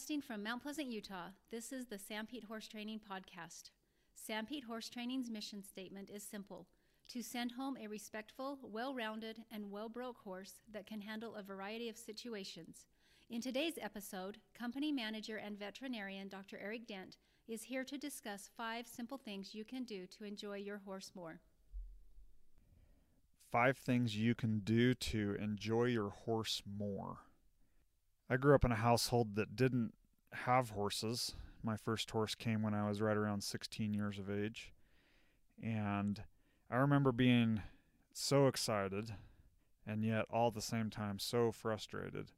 Broadcasting 0.00 0.22
from 0.22 0.42
Mount 0.42 0.62
Pleasant, 0.62 0.90
Utah, 0.90 1.28
this 1.50 1.72
is 1.72 1.84
the 1.84 1.98
Sanpete 1.98 2.44
Horse 2.44 2.66
Training 2.66 3.00
Podcast. 3.00 3.68
Sanpete 4.16 4.64
Horse 4.64 4.88
Training's 4.88 5.28
mission 5.28 5.62
statement 5.62 6.08
is 6.08 6.22
simple 6.22 6.66
to 7.08 7.22
send 7.22 7.52
home 7.52 7.76
a 7.76 7.86
respectful, 7.86 8.58
well 8.62 8.94
rounded, 8.94 9.40
and 9.52 9.70
well 9.70 9.90
broke 9.90 10.16
horse 10.24 10.54
that 10.72 10.86
can 10.86 11.02
handle 11.02 11.34
a 11.34 11.42
variety 11.42 11.90
of 11.90 11.98
situations. 11.98 12.86
In 13.28 13.42
today's 13.42 13.74
episode, 13.78 14.38
company 14.58 14.90
manager 14.90 15.36
and 15.36 15.58
veterinarian 15.58 16.28
Dr. 16.28 16.58
Eric 16.58 16.86
Dent 16.86 17.18
is 17.46 17.64
here 17.64 17.84
to 17.84 17.98
discuss 17.98 18.48
five 18.56 18.88
simple 18.88 19.18
things 19.18 19.54
you 19.54 19.66
can 19.66 19.84
do 19.84 20.06
to 20.06 20.24
enjoy 20.24 20.56
your 20.56 20.78
horse 20.78 21.12
more. 21.14 21.40
Five 23.52 23.76
things 23.76 24.16
you 24.16 24.34
can 24.34 24.60
do 24.60 24.94
to 24.94 25.36
enjoy 25.38 25.84
your 25.84 26.08
horse 26.08 26.62
more. 26.66 27.18
I 28.30 28.36
grew 28.36 28.54
up 28.54 28.64
in 28.64 28.70
a 28.70 28.76
household 28.76 29.34
that 29.34 29.56
didn't 29.56 29.92
have 30.32 30.70
horses. 30.70 31.34
My 31.64 31.76
first 31.76 32.08
horse 32.12 32.36
came 32.36 32.62
when 32.62 32.74
I 32.74 32.88
was 32.88 33.02
right 33.02 33.16
around 33.16 33.42
16 33.42 33.92
years 33.92 34.20
of 34.20 34.30
age. 34.30 34.72
And 35.60 36.22
I 36.70 36.76
remember 36.76 37.10
being 37.10 37.62
so 38.12 38.46
excited 38.46 39.14
and 39.84 40.04
yet 40.04 40.26
all 40.30 40.48
at 40.48 40.54
the 40.54 40.62
same 40.62 40.90
time 40.90 41.18
so 41.18 41.50
frustrated 41.50 42.30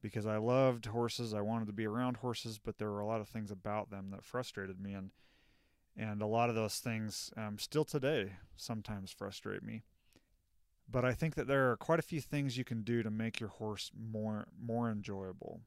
because 0.00 0.26
I 0.26 0.36
loved 0.36 0.86
horses. 0.86 1.34
I 1.34 1.40
wanted 1.40 1.66
to 1.66 1.72
be 1.72 1.86
around 1.86 2.18
horses, 2.18 2.60
but 2.62 2.78
there 2.78 2.90
were 2.90 3.00
a 3.00 3.06
lot 3.06 3.20
of 3.20 3.28
things 3.28 3.50
about 3.50 3.90
them 3.90 4.10
that 4.12 4.24
frustrated 4.24 4.80
me. 4.80 4.92
And, 4.92 5.10
and 5.96 6.22
a 6.22 6.26
lot 6.26 6.50
of 6.50 6.54
those 6.54 6.78
things 6.78 7.32
um, 7.36 7.58
still 7.58 7.84
today 7.84 8.34
sometimes 8.56 9.10
frustrate 9.10 9.64
me 9.64 9.82
but 10.90 11.04
I 11.04 11.12
think 11.12 11.34
that 11.34 11.46
there 11.46 11.70
are 11.70 11.76
quite 11.76 11.98
a 11.98 12.02
few 12.02 12.20
things 12.20 12.56
you 12.56 12.64
can 12.64 12.82
do 12.82 13.02
to 13.02 13.10
make 13.10 13.40
your 13.40 13.48
horse 13.48 13.90
more 13.94 14.46
more 14.60 14.90
enjoyable. 14.90 15.60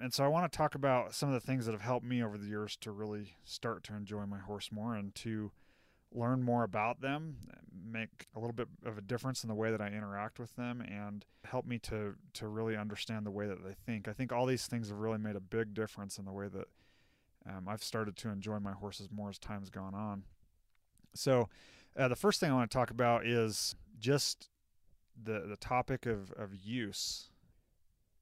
And 0.00 0.12
so 0.12 0.22
I 0.22 0.28
want 0.28 0.50
to 0.50 0.54
talk 0.54 0.74
about 0.74 1.14
some 1.14 1.30
of 1.30 1.32
the 1.32 1.40
things 1.40 1.64
that 1.64 1.72
have 1.72 1.80
helped 1.80 2.04
me 2.04 2.22
over 2.22 2.36
the 2.36 2.46
years 2.46 2.76
to 2.82 2.92
really 2.92 3.32
start 3.44 3.82
to 3.84 3.94
enjoy 3.94 4.26
my 4.26 4.38
horse 4.38 4.70
more 4.70 4.94
and 4.94 5.14
to 5.16 5.50
learn 6.12 6.42
more 6.42 6.62
about 6.62 7.00
them, 7.00 7.36
make 7.90 8.26
a 8.34 8.38
little 8.38 8.52
bit 8.52 8.68
of 8.84 8.98
a 8.98 9.00
difference 9.00 9.42
in 9.42 9.48
the 9.48 9.54
way 9.54 9.70
that 9.70 9.80
I 9.80 9.88
interact 9.88 10.38
with 10.38 10.54
them 10.56 10.80
and 10.80 11.24
help 11.44 11.66
me 11.66 11.78
to 11.80 12.14
to 12.34 12.48
really 12.48 12.76
understand 12.76 13.24
the 13.24 13.30
way 13.30 13.46
that 13.46 13.64
they 13.64 13.74
think. 13.86 14.08
I 14.08 14.12
think 14.12 14.32
all 14.32 14.46
these 14.46 14.66
things 14.66 14.88
have 14.88 14.98
really 14.98 15.18
made 15.18 15.36
a 15.36 15.40
big 15.40 15.74
difference 15.74 16.18
in 16.18 16.24
the 16.24 16.32
way 16.32 16.48
that 16.48 16.68
um, 17.48 17.68
I've 17.68 17.82
started 17.82 18.16
to 18.18 18.28
enjoy 18.28 18.58
my 18.58 18.72
horses 18.72 19.08
more 19.10 19.30
as 19.30 19.38
time's 19.38 19.70
gone 19.70 19.94
on. 19.94 20.24
So, 21.14 21.48
uh, 21.96 22.08
the 22.08 22.16
first 22.16 22.40
thing 22.40 22.50
I 22.50 22.54
want 22.54 22.70
to 22.70 22.76
talk 22.76 22.90
about 22.90 23.26
is 23.26 23.74
just 23.98 24.48
the 25.20 25.44
the 25.48 25.56
topic 25.56 26.06
of, 26.06 26.32
of 26.32 26.54
use. 26.54 27.30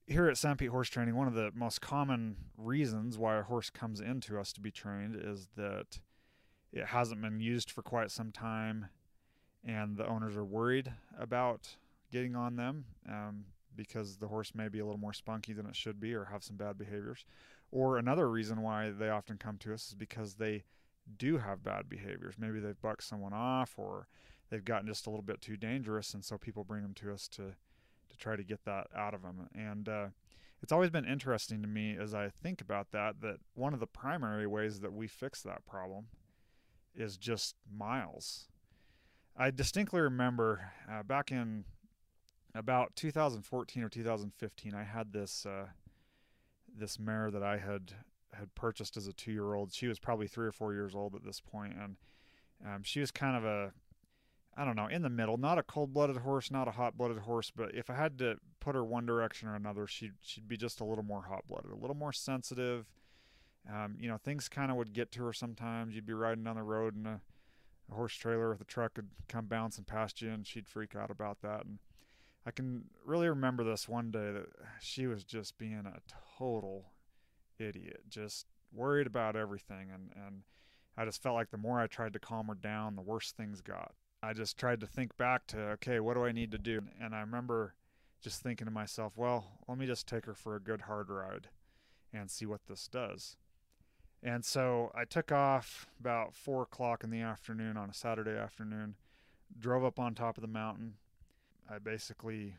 Here 0.07 0.29
at 0.29 0.37
Sanpete 0.37 0.69
Horse 0.69 0.89
Training, 0.89 1.17
one 1.17 1.27
of 1.27 1.35
the 1.35 1.51
most 1.53 1.81
common 1.81 2.37
reasons 2.57 3.19
why 3.19 3.39
a 3.39 3.43
horse 3.43 3.71
comes 3.71 4.01
into 4.01 4.39
us 4.39 4.53
to 4.53 4.61
be 4.61 4.71
trained 4.71 5.17
is 5.21 5.49
that 5.57 5.99
it 6.73 6.87
hasn't 6.87 7.21
been 7.21 7.41
used 7.41 7.71
for 7.71 7.83
quite 7.83 8.13
some 8.13 8.31
time, 8.31 8.87
and 9.65 9.97
the 9.97 10.07
owners 10.07 10.37
are 10.37 10.45
worried 10.45 10.93
about 11.19 11.77
getting 12.13 12.37
on 12.37 12.55
them 12.55 12.85
um, 13.09 13.47
because 13.75 14.19
the 14.19 14.29
horse 14.29 14.55
may 14.55 14.69
be 14.69 14.79
a 14.79 14.85
little 14.85 15.01
more 15.01 15.13
spunky 15.13 15.53
than 15.53 15.67
it 15.67 15.75
should 15.75 15.99
be 15.99 16.15
or 16.15 16.27
have 16.27 16.45
some 16.45 16.57
bad 16.57 16.79
behaviors. 16.79 17.25
Or 17.73 17.99
another 17.99 18.31
reason 18.31 18.63
why 18.63 18.91
they 18.91 19.11
often 19.11 19.39
come 19.39 19.59
to 19.59 19.75
us 19.75 19.89
is 19.89 19.95
because 19.95 20.35
they 20.35 20.65
do 21.19 21.39
have 21.39 21.65
bad 21.65 21.89
behaviors. 21.89 22.37
Maybe 22.39 22.61
they've 22.61 22.81
bucked 22.81 23.03
someone 23.03 23.33
off 23.33 23.75
or 23.77 24.07
they've 24.51 24.65
gotten 24.65 24.87
just 24.87 25.07
a 25.07 25.11
little 25.11 25.25
bit 25.25 25.41
too 25.41 25.57
dangerous, 25.57 26.15
and 26.15 26.25
so 26.25 26.39
people 26.39 26.65
bring 26.65 26.83
them 26.83 26.95
to 26.95 27.13
us 27.13 27.29
to 27.29 27.55
to 28.09 28.17
try 28.17 28.37
to 28.37 28.45
get 28.45 28.65
that 28.65 28.87
out 28.97 29.15
of 29.15 29.23
them. 29.23 29.49
And 29.55 29.89
uh, 29.89 30.07
it's 30.63 30.73
always 30.73 30.91
been 30.91 31.05
interesting 31.05 31.61
to 31.63 31.69
me 31.69 31.97
as 32.01 32.15
I 32.15 32.29
think 32.29 32.61
about 32.61 32.93
that 32.93 33.21
that 33.21 33.39
one 33.55 33.75
of 33.75 33.81
the 33.81 33.87
primary 33.87 34.47
ways 34.47 34.81
that 34.81 34.93
we 34.93 35.09
fix 35.09 35.43
that 35.43 35.67
problem 35.67 36.07
is 36.95 37.17
just 37.17 37.57
miles. 37.71 38.49
I 39.37 39.51
distinctly 39.51 40.01
remember 40.01 40.73
uh, 40.91 41.03
back 41.03 41.31
in 41.31 41.65
about 42.55 42.97
2014 42.97 43.83
or 43.83 43.89
2015, 43.89 44.75
I 44.75 44.83
had 44.83 45.13
this 45.13 45.45
uh, 45.45 45.67
this 46.75 46.99
mare 46.99 47.31
that 47.31 47.43
I 47.43 47.59
had 47.59 47.93
had 48.33 48.55
purchased 48.55 48.97
as 48.97 49.07
a 49.07 49.13
two 49.13 49.33
year 49.33 49.55
old. 49.55 49.73
She 49.73 49.89
was 49.89 49.99
probably 49.99 50.27
three 50.27 50.47
or 50.47 50.53
four 50.53 50.73
years 50.73 50.95
old 50.95 51.15
at 51.15 51.25
this 51.25 51.41
point, 51.41 51.75
and 51.75 51.97
um, 52.67 52.83
she 52.83 53.01
was 53.01 53.11
kind 53.11 53.37
of 53.37 53.45
a 53.45 53.73
I 54.57 54.65
don't 54.65 54.77
know, 54.77 54.87
in 54.87 55.03
the 55.03 55.11
middle. 55.11 55.37
Not 55.37 55.59
a 55.59 55.63
cold-blooded 55.63 56.17
horse, 56.17 56.51
not 56.51 56.67
a 56.67 56.71
hot-blooded 56.71 57.19
horse, 57.19 57.53
but 57.55 57.75
if 57.75 57.91
I 57.91 57.95
had 57.95 58.19
to 58.21 58.37
put 58.59 58.75
her 58.75 58.85
one 58.85 59.05
direction 59.05 59.49
or 59.49 59.55
another, 59.55 59.87
she'd 59.87 60.15
she'd 60.23 60.49
be 60.49 60.57
just 60.57 60.81
a 60.81 60.85
little 60.85 61.05
more 61.05 61.23
hot-blooded, 61.23 61.71
a 61.71 61.77
little 61.77 61.97
more 61.97 62.13
sensitive. 62.13 62.87
Um, 63.71 63.97
you 64.01 64.09
know, 64.09 64.17
things 64.17 64.49
kind 64.49 64.71
of 64.71 64.77
would 64.79 64.95
get 64.95 65.13
to 65.13 65.25
her 65.25 65.33
sometimes. 65.33 65.95
You'd 65.95 66.07
be 66.07 66.15
riding 66.15 66.45
down 66.45 66.57
the 66.57 66.63
road 66.63 66.95
and 66.95 67.07
a, 67.07 67.21
a 67.91 67.95
horse 67.95 68.15
trailer 68.15 68.51
with 68.51 68.61
a 68.61 68.65
truck 68.65 68.93
would 68.97 69.11
come 69.29 69.47
bouncing 69.47 69.85
past 69.85 70.23
you, 70.23 70.31
and 70.31 70.47
she'd 70.47 70.69
freak 70.69 70.97
out 70.97 71.11
about 71.11 71.43
that. 71.43 71.67
And 71.67 71.79
I 72.47 72.51
can 72.51 72.85
really 73.05 73.29
remember 73.29 73.63
this 73.63 73.89
one 73.89 74.11
day 74.11 74.33
that 74.33 74.47
she 74.81 75.07
was 75.07 75.23
just 75.25 75.59
being 75.59 75.85
a 75.85 76.01
total 76.39 76.93
idiot, 77.59 78.03
just 78.09 78.47
worried 78.73 79.07
about 79.07 79.37
everything, 79.37 79.91
and 79.93 80.13
and 80.15 80.43
I 80.97 81.05
just 81.05 81.23
felt 81.23 81.35
like 81.35 81.51
the 81.51 81.59
more 81.59 81.79
I 81.79 81.89
tried 81.89 82.15
to 82.15 82.19
calm 82.19 82.47
her 82.47 82.55
down, 82.55 82.97
the 82.97 83.03
worse 83.03 83.33
things 83.33 83.61
got. 83.61 83.93
I 84.27 84.33
just 84.33 84.59
tried 84.59 84.81
to 84.81 84.89
think 84.89 85.17
back 85.17 85.47
to, 85.49 85.59
okay, 85.75 86.01
what 86.01 86.15
do 86.15 86.25
I 86.25 86.33
need 86.33 86.51
to 86.51 86.59
do? 86.59 86.83
And 87.01 87.15
I 87.15 87.21
remember 87.21 87.75
just 88.21 88.43
thinking 88.43 88.65
to 88.65 88.73
myself, 88.73 89.13
well, 89.17 89.53
let 89.69 89.79
me 89.79 89.87
just 89.87 90.09
take 90.09 90.27
her 90.27 90.35
for 90.35 90.57
a 90.57 90.61
good 90.61 90.83
hard 90.83 91.11
ride 91.11 91.47
and 92.13 92.29
see 92.29 92.45
what 92.45 92.67
this 92.67 92.89
does. 92.89 93.37
And 94.25 94.45
so 94.45 94.91
I 94.97 95.05
took 95.05 95.31
off 95.31 95.87
about 96.01 96.35
four 96.35 96.63
o'clock 96.63 97.05
in 97.05 97.11
the 97.11 97.21
afternoon 97.21 97.77
on 97.77 97.89
a 97.89 97.95
Saturday 97.95 98.37
afternoon, 98.37 98.97
drove 99.57 99.85
up 99.85 100.01
on 100.01 100.13
top 100.13 100.37
of 100.37 100.43
the 100.43 100.49
mountain. 100.49 100.95
I 101.71 101.79
basically 101.79 102.57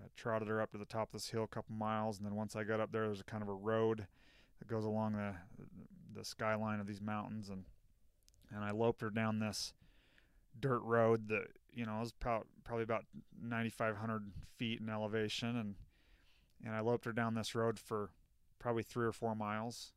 uh, 0.00 0.08
trotted 0.16 0.48
her 0.48 0.60
up 0.60 0.72
to 0.72 0.78
the 0.78 0.84
top 0.84 1.10
of 1.10 1.12
this 1.12 1.30
hill 1.30 1.44
a 1.44 1.48
couple 1.48 1.76
miles, 1.76 2.18
and 2.18 2.26
then 2.26 2.34
once 2.34 2.56
I 2.56 2.64
got 2.64 2.80
up 2.80 2.90
there, 2.90 3.06
there's 3.06 3.20
a 3.20 3.24
kind 3.24 3.42
of 3.42 3.48
a 3.48 3.54
road 3.54 4.08
that 4.58 4.66
goes 4.66 4.84
along 4.84 5.12
the 5.12 5.34
the 6.12 6.24
skyline 6.24 6.80
of 6.80 6.88
these 6.88 7.00
mountains, 7.00 7.50
and 7.50 7.66
and 8.52 8.64
I 8.64 8.72
loped 8.72 9.00
her 9.00 9.10
down 9.10 9.38
this 9.38 9.74
dirt 10.58 10.82
road 10.82 11.28
that 11.28 11.48
you 11.72 11.86
know 11.86 11.98
was 12.00 12.12
probably 12.12 12.82
about 12.82 13.04
9,500 13.42 14.30
feet 14.56 14.80
in 14.80 14.88
elevation, 14.88 15.56
and 15.56 15.74
and 16.64 16.74
I 16.74 16.80
loped 16.80 17.04
her 17.04 17.12
down 17.12 17.34
this 17.34 17.54
road 17.54 17.78
for 17.78 18.10
probably 18.58 18.82
three 18.82 19.06
or 19.06 19.12
four 19.12 19.34
miles, 19.34 19.92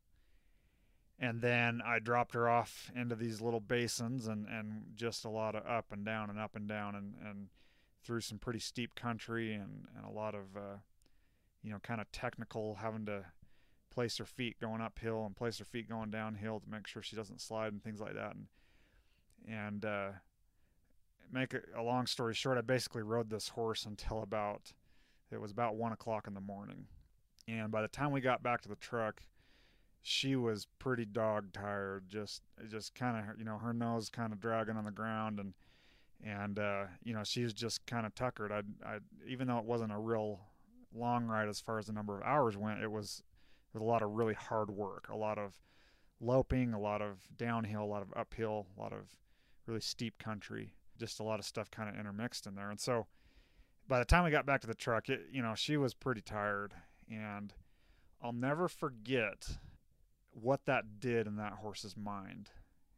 and 1.19 1.41
then 1.41 1.81
I 1.85 2.00
dropped 2.00 2.34
her 2.34 2.50
off 2.50 2.91
into 2.95 3.16
these 3.16 3.41
little 3.41 3.62
basins 3.62 4.28
and 4.28 4.47
and 4.47 4.94
just 4.95 5.25
a 5.25 5.29
lot 5.29 5.56
of 5.56 5.66
up 5.66 5.91
and 5.91 6.06
down 6.06 6.29
and 6.29 6.40
up 6.40 6.56
and 6.56 6.68
down 6.68 6.95
and 6.95 7.13
and 7.24 7.47
through 8.03 8.22
some 8.22 8.38
pretty 8.38 8.59
steep 8.59 8.95
country 8.95 9.53
and 9.53 9.88
and 9.95 10.06
a 10.06 10.12
lot 10.12 10.35
of 10.35 10.56
uh, 10.56 10.78
you 11.63 11.72
know 11.72 11.79
kind 11.79 12.01
of 12.01 12.12
technical 12.12 12.75
having 12.75 13.06
to 13.06 13.25
place 13.97 14.18
her 14.19 14.25
feet 14.25 14.59
going 14.62 14.79
uphill 14.79 15.25
and 15.25 15.35
place 15.35 15.57
her 15.57 15.66
feet 15.66 15.89
going 15.89 16.12
downhill 16.12 16.59
to 16.59 16.69
make 16.69 16.85
sure 16.85 17.01
she 17.01 17.16
doesn't 17.16 17.41
slide 17.41 17.74
and 17.74 17.84
things 17.84 18.00
like 18.00 18.13
that. 18.13 18.35
And 18.35 18.45
and 19.47 19.85
uh, 19.85 20.09
make 21.32 21.54
a, 21.54 21.82
long 21.82 22.08
story 22.08 22.34
short, 22.34 22.58
I 22.58 22.62
basically 22.62 23.04
rode 23.04 23.30
this 23.30 23.50
horse 23.50 23.86
until 23.86 24.22
about 24.22 24.74
it 25.32 25.42
was 25.42 25.52
about 25.52 25.76
one 25.76 25.92
o'clock 25.92 26.28
in 26.28 26.34
the 26.34 26.42
morning, 26.42 26.86
and 27.48 27.72
by 27.72 27.82
the 27.82 27.88
time 27.88 28.12
we 28.12 28.22
got 28.22 28.44
back 28.44 28.62
to 28.62 28.70
the 28.70 28.76
truck, 28.76 29.22
she 30.02 30.36
was 30.36 30.68
pretty 30.80 31.06
dog 31.06 31.52
tired. 31.52 32.06
Just 32.08 32.42
just 32.70 32.96
kind 32.96 33.18
of 33.18 33.38
you 33.38 33.46
know 33.46 33.58
her 33.58 33.74
nose 33.74 34.10
kind 34.10 34.32
of 34.32 34.40
dragging 34.40 34.78
on 34.78 34.86
the 34.86 34.92
ground 34.92 35.40
and 35.40 35.54
and 36.24 36.60
uh, 36.60 36.86
you 37.04 37.14
know 37.14 37.24
she 37.24 37.44
was 37.44 37.54
just 37.54 37.86
kind 37.86 38.06
of 38.06 38.16
tuckered. 38.16 38.51
I 38.51 38.62
I 38.86 39.00
even 39.28 39.48
though 39.48 39.60
it 39.60 39.66
wasn't 39.66 39.92
a 39.92 39.98
real 39.98 40.40
long 40.94 41.25
ride 41.25 41.50
as 41.50 41.60
far 41.60 41.78
as 41.78 41.88
the 41.88 41.94
number 41.94 42.18
of 42.18 42.24
hours 42.24 42.56
went, 42.56 42.81
it 42.81 42.92
was 42.92 43.22
it 43.74 43.78
was 43.78 43.81
a 43.81 43.86
lot 43.86 44.01
of 44.01 44.12
really 44.12 44.34
hard 44.34 44.69
work, 44.69 45.10
a 45.12 45.16
lot 45.16 45.38
of 45.38 45.60
loping, 46.22 46.74
a 46.74 46.80
lot 46.80 47.01
of 47.01 47.19
downhill, 47.38 47.84
a 47.84 47.86
lot 47.86 48.01
of 48.01 48.13
uphill, 48.16 48.68
a 48.78 48.81
lot 48.81 48.94
of 48.94 49.10
really 49.66 49.81
steep 49.81 50.18
country 50.18 50.74
just 50.98 51.20
a 51.20 51.24
lot 51.24 51.40
of 51.40 51.46
stuff 51.46 51.72
kind 51.72 51.90
of 51.90 52.00
intermixed 52.00 52.48
in 52.48 52.56
there. 52.56 52.70
And 52.70 52.80
so 52.80 53.08
by 53.88 54.00
the 54.00 54.06
time 54.06 54.24
we 54.24 54.32
got 54.32 54.46
back 54.46 54.62
to 54.62 54.68
the 54.68 54.76
truck, 54.76 55.10
it, 55.10 55.22
you 55.32 55.42
know, 55.42 55.54
she 55.56 55.78
was 55.78 55.94
pretty 55.94 56.22
tired. 56.22 56.74
And 57.10 57.54
I'll 58.22 58.34
never 58.34 58.68
forget 58.68 59.48
what 60.32 60.66
that 60.66 61.00
did 61.00 61.28
in 61.28 61.36
that 61.38 61.54
horse's 61.54 61.96
mind. 61.96 62.50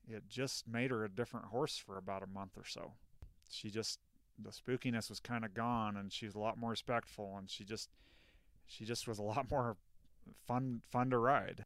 It 0.07 0.23
just 0.27 0.67
made 0.67 0.91
her 0.91 1.05
a 1.05 1.09
different 1.09 1.47
horse 1.47 1.77
for 1.77 1.97
about 1.97 2.23
a 2.23 2.27
month 2.27 2.57
or 2.57 2.65
so. 2.65 2.93
She 3.49 3.69
just, 3.69 3.99
the 4.37 4.49
spookiness 4.49 5.09
was 5.09 5.19
kind 5.19 5.45
of 5.45 5.53
gone 5.53 5.95
and 5.95 6.11
she 6.11 6.25
was 6.25 6.35
a 6.35 6.39
lot 6.39 6.57
more 6.57 6.71
respectful 6.71 7.35
and 7.37 7.49
she 7.49 7.63
just, 7.63 7.89
she 8.65 8.85
just 8.85 9.07
was 9.07 9.19
a 9.19 9.23
lot 9.23 9.49
more 9.51 9.77
fun, 10.47 10.81
fun 10.89 11.09
to 11.11 11.17
ride. 11.17 11.65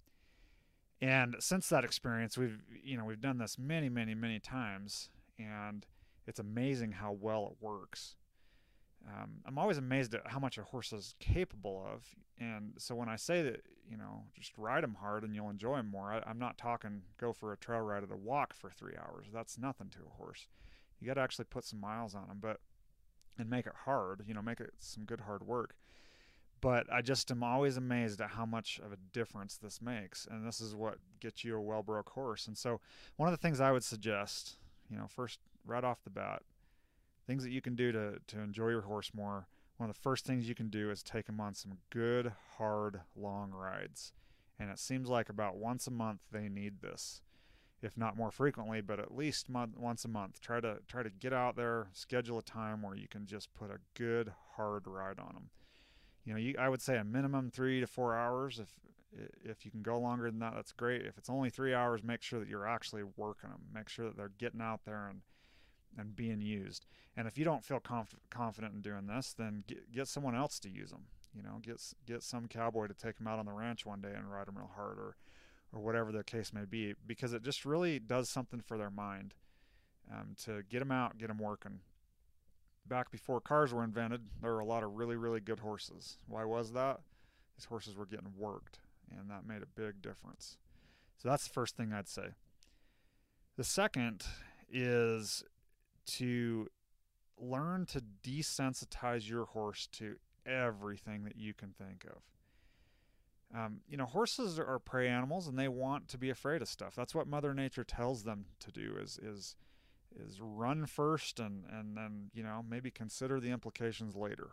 And 1.02 1.36
since 1.40 1.68
that 1.70 1.84
experience, 1.84 2.38
we've, 2.38 2.62
you 2.84 2.98
know, 2.98 3.04
we've 3.04 3.20
done 3.20 3.38
this 3.38 3.58
many, 3.58 3.90
many, 3.90 4.16
many 4.16 4.40
times. 4.40 5.10
And 5.38 5.86
it's 6.28 6.40
amazing 6.40 6.94
how 6.94 7.12
well 7.12 7.48
it 7.52 7.64
works. 7.64 8.16
um, 9.08 9.32
I'm 9.46 9.58
always 9.58 9.78
amazed 9.78 10.14
at 10.14 10.28
how 10.28 10.40
much 10.40 10.58
a 10.58 10.64
horse 10.64 10.94
is 10.94 11.16
capable 11.20 11.86
of. 11.92 12.06
And 12.40 12.74
so 12.78 12.96
when 12.96 13.10
I 13.10 13.16
say 13.16 13.42
that, 13.44 13.62
you 13.90 13.98
know, 13.98 14.24
just 14.34 14.58
ride 14.58 14.84
them 14.84 14.96
hard 15.00 15.24
and 15.24 15.36
you'll 15.36 15.50
enjoy 15.50 15.78
them 15.78 15.90
more, 15.90 16.14
I, 16.14 16.30
am 16.30 16.40
not 16.40 16.58
talking 16.58 17.02
go 17.20 17.34
for 17.34 17.52
a 17.52 17.58
trail 17.58 17.82
ride 17.82 18.04
at 18.04 18.12
a 18.12 18.16
walk 18.16 18.54
for 18.54 18.70
three 18.70 18.94
hours. 18.98 19.28
That's 19.34 19.58
nothing 19.58 19.90
to 19.90 20.00
a 20.00 20.18
horse. 20.18 20.48
You 21.00 21.08
got 21.08 21.16
to 21.16 21.22
actually 21.22 21.46
put 21.46 21.66
some 21.66 21.82
miles 21.82 22.16
on 22.16 22.28
them, 22.28 22.38
but 22.42 22.60
and 23.38 23.50
make 23.50 23.66
it 23.66 23.74
hard. 23.86 24.24
You 24.26 24.34
know, 24.34 24.42
make 24.42 24.60
it 24.60 24.72
some 24.80 25.04
good 25.04 25.22
hard 25.22 25.46
work. 25.46 25.76
But 26.62 26.86
I 26.92 27.02
just 27.02 27.30
am 27.30 27.44
always 27.44 27.76
amazed 27.76 28.22
at 28.22 28.32
how 28.32 28.46
much 28.46 28.80
of 28.86 28.94
a 28.94 28.98
difference 29.12 29.58
this 29.58 29.82
makes, 29.82 30.26
and 30.32 30.48
this 30.48 30.62
is 30.62 30.74
what 30.74 30.96
gets 31.20 31.44
you 31.44 31.58
a 31.58 31.62
well 31.62 31.84
broke 31.84 32.10
horse. 32.12 32.48
And 32.48 32.58
so, 32.58 32.80
one 33.18 33.28
of 33.28 33.34
the 33.34 33.42
things 33.42 33.60
I 33.60 33.74
would 33.74 33.84
suggest, 33.84 34.56
you 34.90 34.96
know, 34.96 35.08
first 35.08 35.40
right 35.66 35.84
off 35.84 36.04
the 36.04 36.10
bat, 36.10 36.42
things 37.28 37.44
that 37.44 37.52
you 37.52 37.62
can 37.62 37.76
do 37.76 37.92
to, 37.92 38.18
to 38.28 38.40
enjoy 38.40 38.70
your 38.70 38.82
horse 38.82 39.12
more. 39.14 39.48
One 39.78 39.90
of 39.90 39.96
the 39.96 40.02
first 40.02 40.26
things 40.26 40.48
you 40.48 40.56
can 40.56 40.70
do 40.70 40.92
is 40.92 41.02
take 41.02 41.26
them 41.26 41.42
on 41.42 41.56
some 41.56 41.80
good, 41.90 42.34
hard, 42.58 43.02
long 43.16 43.52
rides. 43.52 44.14
And 44.60 44.70
it 44.70 44.80
seems 44.80 45.10
like 45.10 45.30
about 45.30 45.58
once 45.58 45.88
a 45.88 45.92
month 45.92 46.22
they 46.32 46.48
need 46.48 46.82
this, 46.82 47.22
if 47.82 47.98
not 47.98 48.16
more 48.16 48.32
frequently, 48.32 48.82
but 48.82 49.00
at 49.00 49.16
least 49.16 49.50
month, 49.50 49.78
once 49.78 50.06
a 50.06 50.08
month. 50.08 50.40
Try 50.40 50.60
to 50.60 50.78
try 50.88 51.04
to 51.04 51.10
get 51.10 51.34
out 51.34 51.56
there, 51.56 51.88
schedule 51.92 52.38
a 52.38 52.44
time 52.44 52.82
where 52.82 52.96
you 52.96 53.08
can 53.08 53.26
just 53.26 53.54
put 53.54 53.72
a 53.72 53.80
good, 53.96 54.32
hard 54.56 54.86
ride 54.86 55.20
on 55.20 55.34
them. 55.34 55.50
You 56.24 56.34
know, 56.34 56.40
you, 56.40 56.56
I 56.58 56.70
would 56.70 56.82
say 56.82 56.98
a 56.98 57.04
minimum 57.04 57.50
three 57.52 57.80
to 57.82 57.88
four 57.88 58.16
hours. 58.16 58.60
If 58.60 58.70
if 59.44 59.66
you 59.66 59.72
can 59.72 59.82
go 59.82 60.00
longer 60.00 60.30
than 60.30 60.40
that, 60.40 60.54
that's 60.56 60.72
great. 60.72 61.06
If 61.06 61.18
it's 61.18 61.30
only 61.30 61.50
three 61.50 61.74
hours, 61.74 62.04
make 62.04 62.22
sure 62.22 62.40
that 62.40 62.48
you're 62.48 62.68
actually 62.68 63.04
working 63.16 63.50
them. 63.50 63.62
Make 63.74 63.90
sure 63.90 64.06
that 64.06 64.18
they're 64.18 64.32
getting 64.38 64.62
out 64.62 64.82
there 64.86 65.08
and 65.08 65.22
and 65.98 66.16
being 66.16 66.42
used. 66.42 66.86
And 67.16 67.28
if 67.28 67.38
you 67.38 67.46
don't 67.46 67.64
feel 67.64 67.80
conf- 67.80 68.16
confident 68.30 68.74
in 68.74 68.82
doing 68.82 69.08
this, 69.08 69.34
then 69.38 69.64
get, 69.68 69.92
get 69.92 70.08
someone 70.08 70.36
else 70.36 70.60
to 70.60 70.70
use 70.70 70.90
them. 70.90 71.06
You 71.36 71.42
know, 71.42 71.60
get 71.62 71.82
get 72.06 72.22
some 72.22 72.48
cowboy 72.48 72.88
to 72.88 72.94
take 72.94 73.18
them 73.18 73.28
out 73.28 73.40
on 73.40 73.46
the 73.46 73.52
ranch 73.52 73.86
one 73.86 74.02
day 74.02 74.14
and 74.16 74.32
ride 74.32 74.48
them 74.48 74.58
real 74.58 74.70
hard, 74.76 74.98
or 75.00 75.16
or 75.72 75.80
whatever 75.80 76.12
the 76.12 76.24
case 76.24 76.54
may 76.54 76.66
be, 76.66 76.94
because 77.08 77.34
it 77.34 77.42
just 77.42 77.66
really 77.66 77.98
does 77.98 78.30
something 78.30 78.62
for 78.62 78.78
their 78.78 78.92
mind 78.92 79.34
um, 80.12 80.36
to 80.44 80.62
get 80.70 80.80
them 80.80 80.92
out, 80.92 81.18
get 81.18 81.30
them 81.30 81.40
working. 81.40 81.80
Back 82.86 83.10
before 83.10 83.42
cars 83.42 83.74
were 83.74 83.84
invented, 83.84 84.22
there 84.42 84.54
were 84.54 84.60
a 84.60 84.66
lot 84.66 84.84
of 84.84 84.96
really 84.96 85.16
really 85.16 85.40
good 85.40 85.60
horses. 85.60 86.18
Why 86.28 86.46
was 86.46 86.74
that? 86.74 87.00
These 87.58 87.66
horses 87.66 87.96
were 87.96 88.06
getting 88.06 88.34
worked, 88.38 88.80
and 89.12 89.30
that 89.32 89.48
made 89.48 89.64
a 89.64 89.80
big 89.82 90.02
difference. 90.02 90.58
So 91.18 91.30
that's 91.30 91.46
the 91.46 91.54
first 91.54 91.76
thing 91.76 91.94
I'd 91.94 92.08
say. 92.08 92.30
The 93.56 93.64
second 93.64 94.24
is 94.72 95.44
to 96.06 96.68
learn 97.38 97.86
to 97.88 98.02
desensitize 98.24 99.30
your 99.30 99.46
horse 99.46 99.88
to 99.94 100.16
everything 100.46 101.24
that 101.24 101.38
you 101.38 101.54
can 101.54 101.74
think 101.74 102.06
of. 102.06 102.22
Um, 103.56 103.82
you 103.88 103.98
know, 103.98 104.06
horses 104.06 104.58
are 104.58 104.80
prey 104.80 105.08
animals, 105.08 105.48
and 105.48 105.58
they 105.58 105.68
want 105.68 106.08
to 106.10 106.18
be 106.18 106.30
afraid 106.30 106.62
of 106.62 106.68
stuff. 106.68 106.96
That's 106.96 107.14
what 107.14 107.28
Mother 107.28 107.54
Nature 107.54 107.84
tells 107.84 108.24
them 108.24 108.46
to 108.60 108.72
do: 108.72 108.96
is 109.00 109.20
is 109.22 109.56
is 110.16 110.42
run 110.42 110.86
first, 110.88 111.40
and 111.40 111.64
and 111.70 111.96
then 111.96 112.32
you 112.34 112.42
know 112.42 112.66
maybe 112.68 112.90
consider 112.90 113.40
the 113.40 113.52
implications 113.52 114.16
later. 114.16 114.52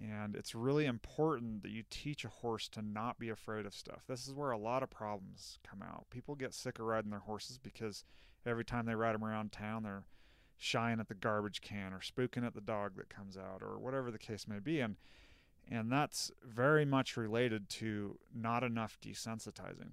And 0.00 0.36
it's 0.36 0.54
really 0.54 0.86
important 0.86 1.62
that 1.64 1.72
you 1.72 1.82
teach 1.90 2.24
a 2.24 2.28
horse 2.28 2.68
to 2.68 2.82
not 2.82 3.18
be 3.18 3.30
afraid 3.30 3.66
of 3.66 3.74
stuff. 3.74 4.04
This 4.06 4.28
is 4.28 4.32
where 4.32 4.52
a 4.52 4.58
lot 4.58 4.84
of 4.84 4.90
problems 4.90 5.58
come 5.68 5.82
out. 5.82 6.06
People 6.08 6.36
get 6.36 6.54
sick 6.54 6.78
of 6.78 6.86
riding 6.86 7.10
their 7.10 7.18
horses 7.18 7.58
because 7.58 8.04
every 8.46 8.64
time 8.64 8.86
they 8.86 8.94
ride 8.94 9.16
them 9.16 9.24
around 9.24 9.50
town, 9.50 9.82
they're 9.82 10.04
shying 10.58 10.98
at 10.98 11.08
the 11.08 11.14
garbage 11.14 11.60
can 11.60 11.92
or 11.92 12.00
spooking 12.00 12.44
at 12.44 12.52
the 12.52 12.60
dog 12.60 12.96
that 12.96 13.08
comes 13.08 13.36
out 13.36 13.62
or 13.62 13.78
whatever 13.78 14.10
the 14.10 14.18
case 14.18 14.46
may 14.46 14.58
be. 14.58 14.80
And 14.80 14.96
and 15.70 15.92
that's 15.92 16.32
very 16.42 16.84
much 16.84 17.16
related 17.16 17.68
to 17.68 18.18
not 18.34 18.64
enough 18.64 18.98
desensitizing. 19.00 19.92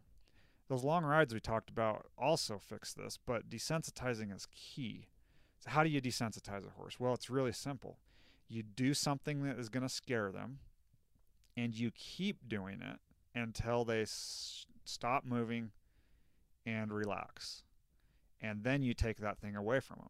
Those 0.69 0.83
long 0.83 1.03
rides 1.05 1.33
we 1.33 1.39
talked 1.39 1.69
about 1.69 2.07
also 2.17 2.57
fix 2.57 2.93
this 2.93 3.19
but 3.23 3.49
desensitizing 3.49 4.35
is 4.35 4.47
key. 4.51 5.07
So 5.59 5.69
how 5.69 5.83
do 5.83 5.89
you 5.89 6.01
desensitize 6.01 6.65
a 6.65 6.71
horse? 6.71 6.99
Well 6.99 7.13
it's 7.13 7.29
really 7.29 7.53
simple. 7.53 7.99
You 8.47 8.63
do 8.63 8.93
something 8.93 9.43
that 9.43 9.59
is 9.59 9.69
going 9.69 9.83
to 9.83 9.89
scare 9.89 10.31
them 10.31 10.59
and 11.55 11.75
you 11.75 11.91
keep 11.91 12.47
doing 12.47 12.81
it 12.81 12.99
until 13.35 13.85
they 13.85 14.01
s- 14.01 14.65
stop 14.83 15.25
moving 15.25 15.71
and 16.65 16.91
relax. 16.91 17.63
And 18.41 18.63
then 18.63 18.81
you 18.81 18.93
take 18.93 19.17
that 19.17 19.39
thing 19.39 19.55
away 19.55 19.79
from 19.79 19.97
them 19.97 20.09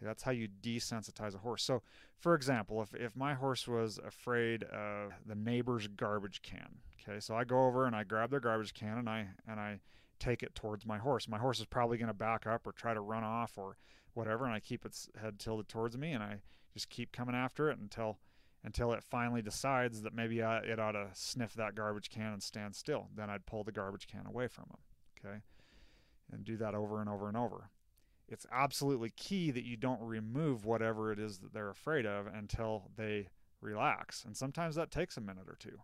Okay, 0.00 0.06
that's 0.06 0.22
how 0.22 0.30
you 0.30 0.48
desensitize 0.62 1.34
a 1.34 1.38
horse. 1.38 1.62
So, 1.62 1.82
for 2.18 2.34
example, 2.34 2.80
if, 2.82 2.94
if 2.94 3.16
my 3.16 3.34
horse 3.34 3.68
was 3.68 3.98
afraid 4.04 4.64
of 4.64 5.12
the 5.26 5.34
neighbor's 5.34 5.88
garbage 5.88 6.40
can, 6.42 6.78
okay, 7.02 7.20
so 7.20 7.34
I 7.34 7.44
go 7.44 7.66
over 7.66 7.86
and 7.86 7.94
I 7.94 8.04
grab 8.04 8.30
their 8.30 8.40
garbage 8.40 8.72
can 8.72 8.98
and 8.98 9.08
I 9.08 9.28
and 9.46 9.60
I 9.60 9.80
take 10.18 10.42
it 10.42 10.54
towards 10.54 10.86
my 10.86 10.98
horse. 10.98 11.28
My 11.28 11.38
horse 11.38 11.60
is 11.60 11.66
probably 11.66 11.98
going 11.98 12.08
to 12.08 12.14
back 12.14 12.46
up 12.46 12.66
or 12.66 12.72
try 12.72 12.94
to 12.94 13.00
run 13.00 13.24
off 13.24 13.58
or 13.58 13.76
whatever, 14.14 14.44
and 14.44 14.54
I 14.54 14.60
keep 14.60 14.84
its 14.84 15.08
head 15.20 15.38
tilted 15.38 15.68
towards 15.68 15.96
me 15.96 16.12
and 16.12 16.22
I 16.22 16.40
just 16.72 16.88
keep 16.88 17.12
coming 17.12 17.34
after 17.34 17.70
it 17.70 17.78
until 17.78 18.18
until 18.62 18.92
it 18.92 19.02
finally 19.02 19.40
decides 19.40 20.02
that 20.02 20.14
maybe 20.14 20.42
I, 20.42 20.58
it 20.58 20.78
ought 20.78 20.92
to 20.92 21.08
sniff 21.14 21.54
that 21.54 21.74
garbage 21.74 22.10
can 22.10 22.34
and 22.34 22.42
stand 22.42 22.76
still. 22.76 23.08
Then 23.14 23.30
I'd 23.30 23.46
pull 23.46 23.64
the 23.64 23.72
garbage 23.72 24.06
can 24.06 24.26
away 24.26 24.48
from 24.48 24.64
him, 24.64 25.28
okay, 25.30 25.38
and 26.32 26.44
do 26.44 26.56
that 26.58 26.74
over 26.74 27.00
and 27.00 27.08
over 27.08 27.28
and 27.28 27.36
over 27.36 27.70
it's 28.30 28.46
absolutely 28.52 29.10
key 29.10 29.50
that 29.50 29.64
you 29.64 29.76
don't 29.76 30.00
remove 30.00 30.64
whatever 30.64 31.12
it 31.12 31.18
is 31.18 31.38
that 31.38 31.52
they're 31.52 31.68
afraid 31.68 32.06
of 32.06 32.26
until 32.26 32.90
they 32.96 33.28
relax. 33.60 34.24
And 34.24 34.36
sometimes 34.36 34.76
that 34.76 34.90
takes 34.90 35.16
a 35.16 35.20
minute 35.20 35.48
or 35.48 35.56
two. 35.58 35.80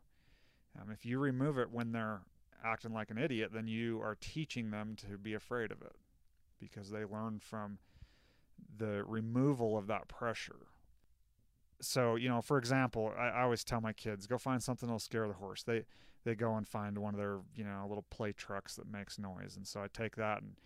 Um, 0.80 0.90
if 0.90 1.04
you 1.04 1.18
remove 1.18 1.58
it 1.58 1.70
when 1.70 1.92
they're 1.92 2.20
acting 2.64 2.92
like 2.92 3.10
an 3.10 3.18
idiot, 3.18 3.50
then 3.52 3.66
you 3.66 4.00
are 4.00 4.16
teaching 4.20 4.70
them 4.70 4.94
to 5.08 5.18
be 5.18 5.34
afraid 5.34 5.72
of 5.72 5.82
it 5.82 5.96
because 6.60 6.90
they 6.90 7.04
learn 7.04 7.40
from 7.40 7.78
the 8.78 9.04
removal 9.04 9.76
of 9.76 9.86
that 9.88 10.08
pressure. 10.08 10.66
So, 11.80 12.14
you 12.14 12.28
know, 12.28 12.40
for 12.40 12.58
example, 12.58 13.12
I, 13.18 13.28
I 13.28 13.42
always 13.42 13.64
tell 13.64 13.80
my 13.80 13.92
kids, 13.92 14.26
go 14.26 14.38
find 14.38 14.62
something 14.62 14.86
that'll 14.86 14.98
scare 14.98 15.28
the 15.28 15.34
horse. 15.34 15.62
They 15.62 15.84
they 16.24 16.34
go 16.34 16.56
and 16.56 16.66
find 16.66 16.98
one 16.98 17.14
of 17.14 17.18
their, 17.18 17.38
you 17.54 17.62
know, 17.62 17.84
little 17.88 18.04
play 18.10 18.32
trucks 18.32 18.74
that 18.76 18.90
makes 18.90 19.16
noise. 19.16 19.56
And 19.56 19.64
so 19.64 19.80
I 19.80 19.86
take 19.92 20.16
that 20.16 20.42
and 20.42 20.56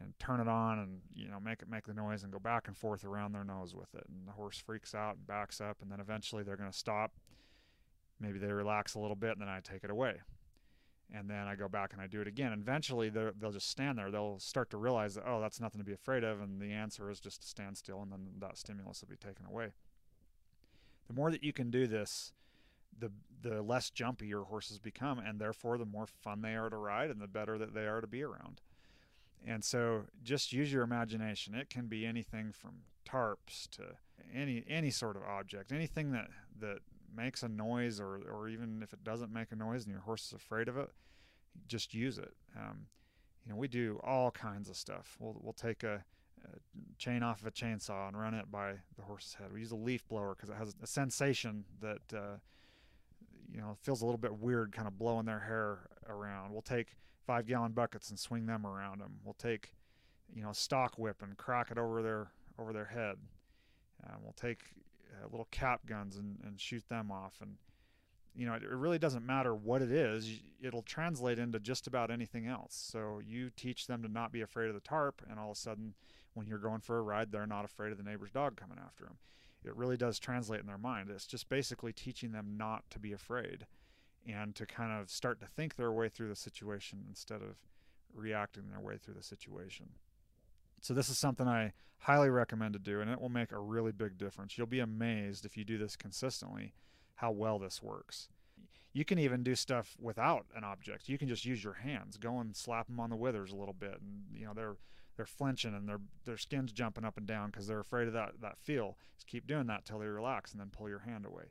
and 0.00 0.18
turn 0.18 0.40
it 0.40 0.48
on 0.48 0.78
and 0.78 1.00
you 1.14 1.28
know 1.28 1.38
make 1.40 1.62
it 1.62 1.68
make 1.68 1.86
the 1.86 1.94
noise 1.94 2.22
and 2.22 2.32
go 2.32 2.38
back 2.38 2.68
and 2.68 2.76
forth 2.76 3.04
around 3.04 3.32
their 3.32 3.44
nose 3.44 3.74
with 3.74 3.94
it. 3.94 4.04
And 4.08 4.26
the 4.26 4.32
horse 4.32 4.58
freaks 4.58 4.94
out 4.94 5.16
and 5.16 5.26
backs 5.26 5.60
up 5.60 5.78
and 5.82 5.90
then 5.90 6.00
eventually 6.00 6.42
they're 6.42 6.56
going 6.56 6.70
to 6.70 6.76
stop. 6.76 7.12
Maybe 8.20 8.38
they 8.38 8.52
relax 8.52 8.94
a 8.94 9.00
little 9.00 9.16
bit 9.16 9.32
and 9.32 9.40
then 9.40 9.48
i 9.48 9.60
take 9.60 9.84
it 9.84 9.90
away. 9.90 10.20
And 11.14 11.28
then 11.28 11.46
i 11.46 11.54
go 11.54 11.68
back 11.68 11.92
and 11.92 12.00
i 12.00 12.06
do 12.06 12.20
it 12.20 12.26
again. 12.28 12.52
And 12.52 12.62
eventually 12.62 13.10
they'll 13.10 13.52
just 13.52 13.68
stand 13.68 13.98
there. 13.98 14.10
They'll 14.10 14.38
start 14.38 14.70
to 14.70 14.76
realize 14.76 15.14
that 15.14 15.24
oh 15.26 15.40
that's 15.40 15.60
nothing 15.60 15.80
to 15.80 15.84
be 15.84 15.92
afraid 15.92 16.24
of 16.24 16.40
and 16.40 16.60
the 16.60 16.72
answer 16.72 17.10
is 17.10 17.20
just 17.20 17.42
to 17.42 17.48
stand 17.48 17.76
still 17.76 18.02
and 18.02 18.12
then 18.12 18.28
that 18.38 18.56
stimulus 18.56 19.02
will 19.02 19.08
be 19.08 19.16
taken 19.16 19.46
away. 19.46 19.72
The 21.08 21.14
more 21.14 21.30
that 21.30 21.44
you 21.44 21.52
can 21.52 21.70
do 21.70 21.86
this 21.86 22.32
the 22.98 23.10
the 23.42 23.62
less 23.62 23.90
jumpy 23.90 24.26
your 24.26 24.44
horses 24.44 24.78
become 24.78 25.18
and 25.18 25.40
therefore 25.40 25.78
the 25.78 25.86
more 25.86 26.06
fun 26.06 26.42
they 26.42 26.54
are 26.54 26.70
to 26.70 26.76
ride 26.76 27.10
and 27.10 27.20
the 27.20 27.26
better 27.26 27.58
that 27.58 27.74
they 27.74 27.86
are 27.86 28.00
to 28.00 28.06
be 28.06 28.22
around 28.22 28.60
and 29.46 29.64
so 29.64 30.04
just 30.22 30.52
use 30.52 30.72
your 30.72 30.82
imagination. 30.82 31.54
It 31.54 31.70
can 31.70 31.86
be 31.86 32.06
anything 32.06 32.52
from 32.52 32.82
tarps 33.08 33.68
to 33.70 33.82
any 34.34 34.64
any 34.68 34.90
sort 34.90 35.16
of 35.16 35.22
object, 35.22 35.72
anything 35.72 36.12
that 36.12 36.28
that 36.60 36.78
makes 37.14 37.42
a 37.42 37.48
noise 37.48 38.00
or 38.00 38.20
or 38.30 38.48
even 38.48 38.80
if 38.82 38.92
it 38.92 39.04
doesn't 39.04 39.32
make 39.32 39.52
a 39.52 39.56
noise 39.56 39.84
and 39.84 39.92
your 39.92 40.02
horse 40.02 40.26
is 40.26 40.32
afraid 40.32 40.68
of 40.68 40.76
it, 40.76 40.90
just 41.66 41.94
use 41.94 42.18
it. 42.18 42.34
Um, 42.56 42.86
you 43.44 43.52
know, 43.52 43.56
we 43.56 43.68
do 43.68 44.00
all 44.04 44.30
kinds 44.30 44.68
of 44.68 44.76
stuff. 44.76 45.16
We'll 45.18 45.36
we'll 45.42 45.52
take 45.52 45.82
a, 45.82 46.04
a, 46.44 46.56
chain 46.98 47.22
off 47.22 47.40
of 47.40 47.46
a 47.46 47.50
chainsaw 47.50 48.08
and 48.08 48.18
run 48.18 48.34
it 48.34 48.50
by 48.50 48.74
the 48.96 49.02
horse's 49.02 49.34
head. 49.34 49.52
We 49.52 49.60
use 49.60 49.72
a 49.72 49.76
leaf 49.76 50.06
blower 50.08 50.34
because 50.34 50.50
it 50.50 50.56
has 50.56 50.74
a 50.82 50.86
sensation 50.86 51.64
that 51.80 52.16
uh, 52.16 52.36
you 53.52 53.60
know 53.60 53.76
feels 53.80 54.02
a 54.02 54.04
little 54.04 54.18
bit 54.18 54.38
weird, 54.38 54.72
kind 54.72 54.86
of 54.86 54.98
blowing 54.98 55.26
their 55.26 55.40
hair 55.40 55.88
around. 56.08 56.52
We'll 56.52 56.62
take 56.62 56.96
five 57.26 57.46
gallon 57.46 57.72
buckets 57.72 58.10
and 58.10 58.18
swing 58.18 58.46
them 58.46 58.66
around 58.66 59.00
them. 59.00 59.14
We'll 59.24 59.34
take, 59.34 59.74
you 60.34 60.42
know, 60.42 60.50
a 60.50 60.54
stock 60.54 60.98
whip 60.98 61.22
and 61.22 61.36
crack 61.36 61.70
it 61.70 61.78
over 61.78 62.02
their 62.02 62.28
over 62.58 62.72
their 62.72 62.86
head. 62.86 63.16
Uh, 64.04 64.14
we'll 64.22 64.34
take 64.34 64.60
uh, 65.12 65.28
little 65.30 65.48
cap 65.50 65.86
guns 65.86 66.16
and, 66.16 66.38
and 66.44 66.60
shoot 66.60 66.88
them 66.88 67.10
off. 67.10 67.34
And 67.40 67.56
you 68.34 68.46
know, 68.46 68.54
it, 68.54 68.62
it 68.62 68.70
really 68.70 68.98
doesn't 68.98 69.24
matter 69.24 69.54
what 69.54 69.82
it 69.82 69.92
is. 69.92 70.40
It'll 70.60 70.82
translate 70.82 71.38
into 71.38 71.60
just 71.60 71.86
about 71.86 72.10
anything 72.10 72.46
else. 72.46 72.74
So 72.90 73.20
you 73.24 73.50
teach 73.50 73.86
them 73.86 74.02
to 74.02 74.08
not 74.08 74.32
be 74.32 74.40
afraid 74.40 74.68
of 74.68 74.74
the 74.74 74.80
tarp, 74.80 75.22
and 75.28 75.38
all 75.38 75.50
of 75.50 75.56
a 75.56 75.60
sudden, 75.60 75.94
when 76.34 76.46
you're 76.46 76.58
going 76.58 76.80
for 76.80 76.98
a 76.98 77.02
ride, 77.02 77.30
they're 77.30 77.46
not 77.46 77.64
afraid 77.64 77.92
of 77.92 77.98
the 77.98 78.04
neighbor's 78.04 78.30
dog 78.30 78.56
coming 78.56 78.78
after 78.84 79.04
them. 79.04 79.18
It 79.64 79.76
really 79.76 79.96
does 79.96 80.18
translate 80.18 80.60
in 80.60 80.66
their 80.66 80.78
mind. 80.78 81.10
It's 81.10 81.26
just 81.26 81.48
basically 81.48 81.92
teaching 81.92 82.32
them 82.32 82.54
not 82.56 82.88
to 82.90 82.98
be 82.98 83.12
afraid 83.12 83.66
and 84.26 84.54
to 84.54 84.66
kind 84.66 84.92
of 84.92 85.10
start 85.10 85.40
to 85.40 85.46
think 85.46 85.76
their 85.76 85.92
way 85.92 86.08
through 86.08 86.28
the 86.28 86.36
situation 86.36 87.04
instead 87.08 87.42
of 87.42 87.56
reacting 88.14 88.70
their 88.70 88.80
way 88.80 88.96
through 88.96 89.14
the 89.14 89.22
situation. 89.22 89.90
So 90.80 90.94
this 90.94 91.08
is 91.08 91.18
something 91.18 91.46
I 91.46 91.72
highly 91.98 92.28
recommend 92.28 92.72
to 92.74 92.78
do, 92.78 93.00
and 93.00 93.10
it 93.10 93.20
will 93.20 93.28
make 93.28 93.52
a 93.52 93.58
really 93.58 93.92
big 93.92 94.18
difference. 94.18 94.58
You'll 94.58 94.66
be 94.66 94.80
amazed 94.80 95.44
if 95.44 95.56
you 95.56 95.64
do 95.64 95.78
this 95.78 95.96
consistently 95.96 96.74
how 97.16 97.30
well 97.30 97.58
this 97.58 97.82
works. 97.82 98.28
You 98.92 99.04
can 99.04 99.18
even 99.18 99.42
do 99.42 99.54
stuff 99.54 99.96
without 100.00 100.46
an 100.54 100.64
object. 100.64 101.08
You 101.08 101.16
can 101.16 101.28
just 101.28 101.44
use 101.44 101.62
your 101.62 101.74
hands. 101.74 102.18
Go 102.18 102.40
and 102.40 102.54
slap 102.54 102.88
them 102.88 103.00
on 103.00 103.10
the 103.10 103.16
withers 103.16 103.52
a 103.52 103.56
little 103.56 103.74
bit, 103.74 103.98
and 104.00 104.24
you 104.36 104.44
know 104.44 104.52
they're 104.54 104.76
they're 105.16 105.24
flinching 105.24 105.74
and 105.74 105.88
their 105.88 106.00
their 106.24 106.36
skin's 106.36 106.72
jumping 106.72 107.04
up 107.04 107.16
and 107.16 107.26
down 107.26 107.50
because 107.50 107.66
they're 107.66 107.80
afraid 107.80 108.08
of 108.08 108.14
that 108.14 108.40
that 108.42 108.58
feel. 108.58 108.98
Just 109.14 109.28
keep 109.28 109.46
doing 109.46 109.66
that 109.68 109.84
till 109.84 110.00
they 110.00 110.06
relax, 110.06 110.52
and 110.52 110.60
then 110.60 110.70
pull 110.70 110.88
your 110.88 111.00
hand 111.00 111.24
away. 111.24 111.44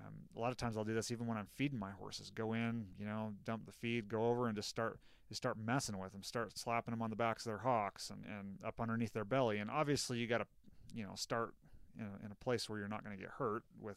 Um, 0.00 0.14
a 0.36 0.40
lot 0.40 0.50
of 0.50 0.56
times 0.56 0.76
I'll 0.76 0.84
do 0.84 0.94
this 0.94 1.10
even 1.10 1.26
when 1.26 1.36
I'm 1.36 1.46
feeding 1.46 1.78
my 1.78 1.90
horses. 1.90 2.30
Go 2.30 2.52
in, 2.52 2.86
you 2.98 3.06
know, 3.06 3.34
dump 3.44 3.66
the 3.66 3.72
feed, 3.72 4.08
go 4.08 4.26
over 4.26 4.46
and 4.46 4.56
just 4.56 4.68
start 4.68 4.98
just 5.28 5.40
start 5.40 5.56
messing 5.56 5.98
with 5.98 6.12
them, 6.12 6.22
start 6.22 6.56
slapping 6.58 6.92
them 6.92 7.00
on 7.00 7.08
the 7.08 7.16
backs 7.16 7.46
of 7.46 7.50
their 7.50 7.58
hocks 7.58 8.10
and, 8.10 8.24
and 8.26 8.58
up 8.66 8.80
underneath 8.80 9.12
their 9.14 9.24
belly. 9.24 9.58
And 9.58 9.70
obviously 9.70 10.18
you 10.18 10.26
got 10.26 10.38
to, 10.38 10.46
you 10.94 11.04
know, 11.04 11.12
start 11.14 11.54
in 11.98 12.04
a, 12.04 12.26
in 12.26 12.32
a 12.32 12.34
place 12.34 12.68
where 12.68 12.78
you're 12.78 12.88
not 12.88 13.02
going 13.02 13.16
to 13.16 13.22
get 13.22 13.30
hurt 13.38 13.62
with, 13.80 13.96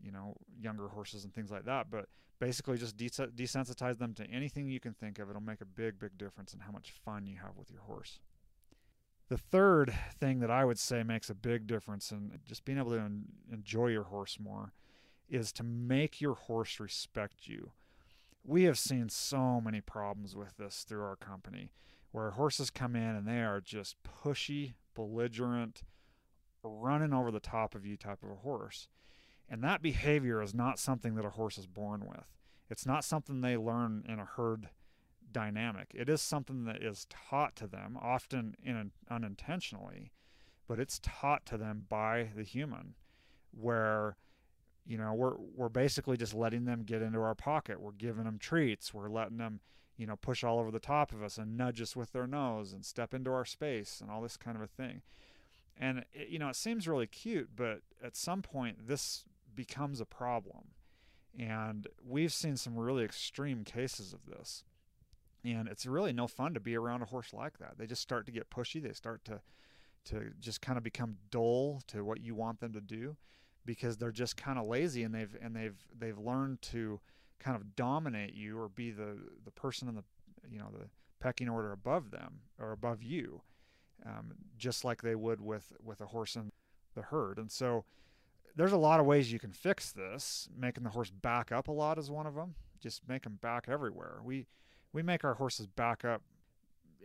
you 0.00 0.12
know, 0.12 0.36
younger 0.60 0.88
horses 0.88 1.24
and 1.24 1.34
things 1.34 1.50
like 1.50 1.64
that. 1.64 1.90
But 1.90 2.06
basically 2.38 2.78
just 2.78 2.96
des- 2.96 3.08
desensitize 3.08 3.98
them 3.98 4.14
to 4.14 4.30
anything 4.30 4.68
you 4.68 4.78
can 4.78 4.94
think 4.94 5.18
of. 5.18 5.28
It'll 5.28 5.42
make 5.42 5.60
a 5.60 5.66
big, 5.66 5.98
big 5.98 6.16
difference 6.16 6.54
in 6.54 6.60
how 6.60 6.70
much 6.70 6.92
fun 7.04 7.26
you 7.26 7.38
have 7.42 7.56
with 7.56 7.70
your 7.70 7.80
horse. 7.80 8.20
The 9.28 9.38
third 9.38 9.92
thing 10.20 10.38
that 10.40 10.50
I 10.50 10.64
would 10.64 10.78
say 10.78 11.02
makes 11.02 11.28
a 11.28 11.34
big 11.34 11.66
difference 11.66 12.12
in 12.12 12.38
just 12.46 12.64
being 12.64 12.78
able 12.78 12.92
to 12.92 13.00
en- 13.00 13.24
enjoy 13.52 13.88
your 13.88 14.04
horse 14.04 14.38
more 14.38 14.72
is 15.28 15.52
to 15.52 15.62
make 15.62 16.20
your 16.20 16.34
horse 16.34 16.80
respect 16.80 17.46
you. 17.46 17.72
We 18.44 18.64
have 18.64 18.78
seen 18.78 19.08
so 19.08 19.60
many 19.60 19.80
problems 19.80 20.36
with 20.36 20.56
this 20.56 20.84
through 20.86 21.02
our 21.02 21.16
company 21.16 21.70
where 22.12 22.30
horses 22.30 22.70
come 22.70 22.94
in 22.94 23.16
and 23.16 23.26
they 23.26 23.42
are 23.42 23.60
just 23.60 23.96
pushy, 24.02 24.74
belligerent, 24.94 25.82
running 26.62 27.12
over 27.12 27.30
the 27.30 27.40
top 27.40 27.74
of 27.74 27.84
you 27.84 27.96
type 27.96 28.22
of 28.22 28.30
a 28.30 28.36
horse. 28.36 28.88
And 29.48 29.62
that 29.62 29.82
behavior 29.82 30.42
is 30.42 30.54
not 30.54 30.78
something 30.78 31.14
that 31.14 31.24
a 31.24 31.30
horse 31.30 31.58
is 31.58 31.66
born 31.66 32.04
with. 32.06 32.26
It's 32.68 32.86
not 32.86 33.04
something 33.04 33.40
they 33.40 33.56
learn 33.56 34.04
in 34.08 34.18
a 34.18 34.24
herd 34.24 34.68
dynamic. 35.30 35.92
It 35.94 36.08
is 36.08 36.20
something 36.20 36.64
that 36.64 36.82
is 36.82 37.06
taught 37.10 37.54
to 37.56 37.66
them, 37.66 37.98
often 38.00 38.56
in 38.64 38.92
unintentionally, 39.10 40.12
but 40.66 40.80
it's 40.80 41.00
taught 41.02 41.46
to 41.46 41.56
them 41.56 41.84
by 41.88 42.30
the 42.34 42.42
human 42.42 42.94
where 43.52 44.16
you 44.86 44.96
know 44.96 45.12
we're 45.12 45.34
we're 45.54 45.68
basically 45.68 46.16
just 46.16 46.34
letting 46.34 46.64
them 46.64 46.82
get 46.84 47.02
into 47.02 47.20
our 47.20 47.34
pocket. 47.34 47.80
We're 47.80 47.92
giving 47.92 48.24
them 48.24 48.38
treats. 48.38 48.94
We're 48.94 49.08
letting 49.08 49.38
them 49.38 49.60
you 49.96 50.06
know 50.06 50.16
push 50.16 50.44
all 50.44 50.58
over 50.58 50.70
the 50.70 50.78
top 50.80 51.12
of 51.12 51.22
us 51.22 51.38
and 51.38 51.56
nudge 51.56 51.80
us 51.80 51.96
with 51.96 52.12
their 52.12 52.26
nose 52.26 52.72
and 52.72 52.84
step 52.84 53.12
into 53.12 53.32
our 53.32 53.44
space 53.44 54.00
and 54.00 54.10
all 54.10 54.22
this 54.22 54.36
kind 54.36 54.56
of 54.56 54.62
a 54.62 54.66
thing. 54.66 55.02
And 55.78 56.04
it, 56.14 56.28
you 56.28 56.38
know 56.38 56.48
it 56.48 56.56
seems 56.56 56.88
really 56.88 57.06
cute 57.06 57.50
but 57.56 57.80
at 58.02 58.16
some 58.16 58.42
point 58.42 58.86
this 58.86 59.24
becomes 59.54 60.00
a 60.00 60.06
problem. 60.06 60.68
And 61.38 61.86
we've 62.06 62.32
seen 62.32 62.56
some 62.56 62.78
really 62.78 63.04
extreme 63.04 63.62
cases 63.62 64.14
of 64.14 64.20
this. 64.26 64.64
And 65.44 65.68
it's 65.68 65.84
really 65.84 66.12
no 66.12 66.26
fun 66.26 66.54
to 66.54 66.60
be 66.60 66.76
around 66.76 67.02
a 67.02 67.06
horse 67.06 67.32
like 67.34 67.58
that. 67.58 67.76
They 67.76 67.86
just 67.86 68.00
start 68.00 68.24
to 68.26 68.32
get 68.32 68.50
pushy. 68.50 68.82
They 68.82 68.92
start 68.92 69.24
to 69.26 69.40
to 70.06 70.30
just 70.38 70.60
kind 70.60 70.78
of 70.78 70.84
become 70.84 71.16
dull 71.30 71.82
to 71.88 72.04
what 72.04 72.20
you 72.20 72.34
want 72.34 72.60
them 72.60 72.72
to 72.72 72.80
do 72.80 73.16
because 73.66 73.96
they're 73.96 74.10
just 74.10 74.36
kind 74.36 74.58
of 74.58 74.66
lazy 74.66 75.02
and 75.02 75.14
they've 75.14 75.36
and 75.42 75.54
they've 75.54 75.76
they've 75.98 76.18
learned 76.18 76.62
to 76.62 77.00
kind 77.38 77.56
of 77.56 77.76
dominate 77.76 78.34
you 78.34 78.58
or 78.58 78.68
be 78.68 78.90
the 78.90 79.18
the 79.44 79.50
person 79.50 79.88
in 79.88 79.94
the 79.94 80.04
you 80.50 80.58
know 80.58 80.68
the 80.72 80.86
pecking 81.20 81.48
order 81.48 81.72
above 81.72 82.10
them 82.10 82.40
or 82.58 82.72
above 82.72 83.02
you 83.02 83.42
um, 84.04 84.32
just 84.56 84.84
like 84.84 85.02
they 85.02 85.14
would 85.14 85.40
with 85.40 85.72
with 85.82 86.00
a 86.00 86.06
horse 86.06 86.36
in 86.36 86.52
the 86.94 87.02
herd. 87.02 87.38
And 87.38 87.50
so 87.50 87.84
there's 88.54 88.72
a 88.72 88.78
lot 88.78 89.00
of 89.00 89.06
ways 89.06 89.32
you 89.32 89.38
can 89.38 89.52
fix 89.52 89.92
this. 89.92 90.48
Making 90.56 90.84
the 90.84 90.90
horse 90.90 91.10
back 91.10 91.52
up 91.52 91.68
a 91.68 91.72
lot 91.72 91.98
is 91.98 92.10
one 92.10 92.26
of 92.26 92.34
them 92.34 92.54
just 92.80 93.08
make 93.08 93.22
them 93.22 93.38
back 93.40 93.66
everywhere. 93.68 94.18
We 94.22 94.46
we 94.92 95.02
make 95.02 95.24
our 95.24 95.34
horses 95.34 95.66
back 95.66 96.04
up 96.04 96.22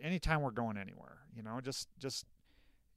anytime 0.02 0.40
we're 0.40 0.50
going 0.50 0.76
anywhere 0.76 1.18
you 1.34 1.42
know 1.42 1.60
just 1.60 1.88
just 1.98 2.26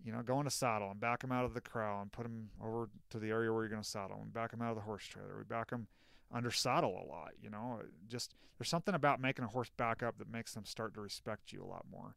you 0.04 0.12
know, 0.12 0.22
go 0.22 0.40
in 0.40 0.48
a 0.48 0.52
saddle 0.52 0.92
and 0.92 1.00
back 1.00 1.22
them 1.22 1.32
out 1.32 1.46
of 1.46 1.54
the 1.54 1.62
corral 1.62 2.02
and 2.02 2.12
put 2.12 2.24
them 2.24 2.50
over 2.64 2.90
to 3.10 3.20
the 3.20 3.30
area 3.30 3.52
where 3.52 3.64
you're 3.64 3.70
going 3.70 3.82
to 3.82 3.88
saddle 3.88 4.20
and 4.22 4.34
back 4.34 4.52
them 4.52 4.62
out 4.62 4.70
of 4.70 4.75
the 4.75 4.82
horse 4.82 5.06
trailer. 5.06 5.38
We 5.38 5.44
back 5.44 5.70
them 5.70 5.88
under 6.34 6.52
saddle 6.52 7.02
a 7.04 7.06
lot, 7.08 7.32
you 7.42 7.50
know, 7.50 7.80
uh, 7.80 7.86
just 8.08 8.34
there's 8.58 8.70
something 8.70 8.96
about 8.96 9.20
making 9.22 9.46
a 9.46 9.50
horse 9.50 9.70
back 9.78 10.04
up 10.04 10.18
that 10.18 10.32
makes 10.32 10.54
them 10.54 10.66
start 10.66 10.94
to 10.96 11.02
respect 11.02 11.52
you 11.52 11.64
a 11.64 11.66
lot 11.66 11.86
more. 11.90 12.16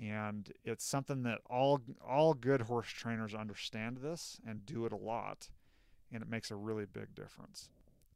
And 0.00 0.50
it's 0.64 0.84
something 0.84 1.22
that 1.22 1.38
all 1.48 1.80
all 2.04 2.34
good 2.34 2.62
horse 2.62 2.88
trainers 2.88 3.34
understand 3.34 3.98
this 3.98 4.40
and 4.46 4.66
do 4.66 4.86
it 4.86 4.92
a 4.92 4.96
lot, 4.96 5.48
and 6.12 6.20
it 6.20 6.28
makes 6.28 6.50
a 6.50 6.56
really 6.56 6.84
big 6.84 7.14
difference. 7.14 7.68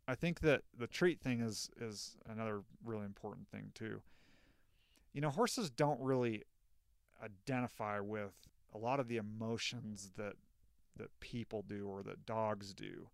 I 0.08 0.16
think 0.16 0.40
that 0.40 0.62
the 0.76 0.88
treat 0.88 1.20
thing 1.20 1.40
is 1.40 1.70
is 1.80 2.16
another 2.28 2.62
really 2.84 3.04
important 3.04 3.48
thing 3.48 3.70
too. 3.74 4.02
You 5.12 5.20
know, 5.20 5.30
horses 5.30 5.70
don't 5.70 6.00
really 6.00 6.42
identify 7.22 8.00
with 8.00 8.48
a 8.74 8.78
lot 8.78 9.00
of 9.00 9.08
the 9.08 9.16
emotions 9.16 10.10
that 10.16 10.34
that 10.96 11.20
people 11.20 11.64
do 11.66 11.86
or 11.86 12.02
that 12.02 12.26
dogs 12.26 12.74
do. 12.74 13.08